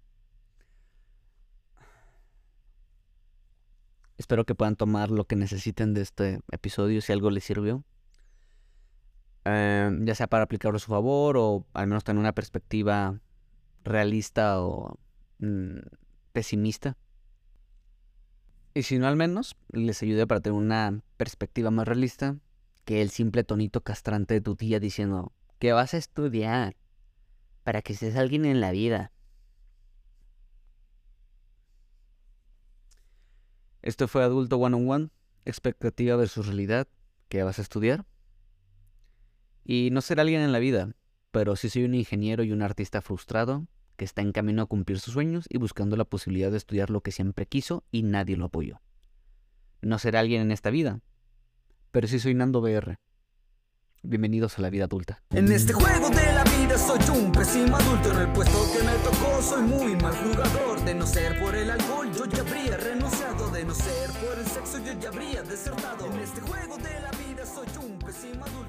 Espero 4.23 4.45
que 4.45 4.55
puedan 4.55 4.77
tomar 4.77 5.11
lo 5.11 5.25
que 5.25 5.35
necesiten 5.35 5.93
de 5.93 5.99
este 5.99 6.39
episodio 6.49 7.01
si 7.01 7.11
algo 7.11 7.29
les 7.29 7.43
sirvió. 7.43 7.83
Em, 9.43 10.05
ya 10.05 10.15
sea 10.15 10.27
para 10.27 10.45
aplicarlo 10.45 10.77
a 10.77 10.79
su 10.79 10.87
favor 10.87 11.35
o 11.35 11.67
al 11.73 11.87
menos 11.87 12.05
tener 12.05 12.21
una 12.21 12.31
perspectiva 12.31 13.19
realista 13.83 14.61
o 14.61 14.97
mm, 15.39 15.79
pesimista. 16.31 16.95
Y 18.73 18.83
si 18.83 18.97
no, 18.97 19.07
al 19.07 19.17
menos 19.17 19.57
les 19.73 20.01
ayude 20.01 20.25
para 20.25 20.39
tener 20.39 20.57
una 20.57 21.01
perspectiva 21.17 21.69
más 21.69 21.85
realista 21.85 22.37
que 22.85 23.01
el 23.01 23.09
simple 23.09 23.43
tonito 23.43 23.81
castrante 23.81 24.35
de 24.35 24.41
tu 24.41 24.55
tía 24.55 24.79
diciendo 24.79 25.33
que 25.59 25.73
vas 25.73 25.93
a 25.93 25.97
estudiar 25.97 26.77
para 27.65 27.81
que 27.81 27.93
seas 27.93 28.15
alguien 28.15 28.45
en 28.45 28.61
la 28.61 28.71
vida. 28.71 29.11
Esto 33.83 34.07
fue 34.07 34.23
Adulto 34.23 34.57
One 34.57 34.77
on 34.77 34.89
One, 34.89 35.09
expectativa 35.43 36.15
versus 36.15 36.47
realidad, 36.47 36.87
que 37.27 37.43
vas 37.43 37.59
a 37.59 37.61
estudiar. 37.61 38.05
Y 39.65 39.89
no 39.91 39.99
ser 39.99 40.21
alguien 40.21 40.41
en 40.41 40.53
la 40.53 40.59
vida, 40.59 40.95
pero 41.31 41.57
sí 41.57 41.69
soy 41.69 41.83
un 41.83 41.93
ingeniero 41.93 42.43
y 42.45 42.53
un 42.53 42.61
artista 42.61 43.01
frustrado 43.01 43.67
que 43.97 44.05
está 44.05 44.21
en 44.21 44.31
camino 44.31 44.61
a 44.61 44.67
cumplir 44.67 45.01
sus 45.01 45.13
sueños 45.13 45.45
y 45.49 45.57
buscando 45.57 45.97
la 45.97 46.05
posibilidad 46.05 46.49
de 46.49 46.57
estudiar 46.57 46.89
lo 46.89 47.01
que 47.01 47.11
siempre 47.11 47.45
quiso 47.45 47.83
y 47.91 48.03
nadie 48.03 48.37
lo 48.37 48.45
apoyó. 48.45 48.81
No 49.81 49.99
ser 49.99 50.15
alguien 50.15 50.41
en 50.41 50.51
esta 50.51 50.69
vida, 50.69 51.01
pero 51.91 52.07
sí 52.07 52.19
soy 52.19 52.35
Nando 52.35 52.61
BR. 52.61 52.95
Bienvenidos 54.01 54.57
a 54.59 54.61
la 54.61 54.69
vida 54.69 54.85
adulta. 54.85 55.23
En 55.31 55.51
este 55.51 55.73
juego 55.73 56.09
de 56.09 56.33
la 56.33 56.43
vida 56.45 56.77
soy 56.77 56.99
un 57.17 57.31
pésimo 57.33 57.75
adulto. 57.75 58.11
En 58.11 58.17
el 58.17 58.31
puesto 58.31 58.59
que 58.71 58.83
me 58.83 58.93
tocó 58.95 59.41
soy 59.41 59.63
muy 59.63 59.95
mal 59.97 60.15
jugador. 60.15 60.83
De 60.85 60.95
no 60.95 61.05
ser 61.05 61.39
por 61.39 61.53
el 61.55 61.69
alcohol, 61.69 62.11
yo 62.13 62.25
ya 62.25 62.39
habría 62.39 62.77
renunciado 62.77 63.52
ser 63.73 64.11
por 64.11 64.37
el 64.37 64.45
sexo 64.45 64.77
yo 64.79 64.93
ya 64.93 65.09
habría 65.09 65.43
desertado. 65.43 66.05
En 66.05 66.19
este 66.19 66.41
juego 66.41 66.77
de 66.77 66.99
la 67.01 67.11
vida 67.11 67.45
soy 67.45 67.67
un 67.83 67.97
pésimo 67.99 68.45
adulto. 68.45 68.62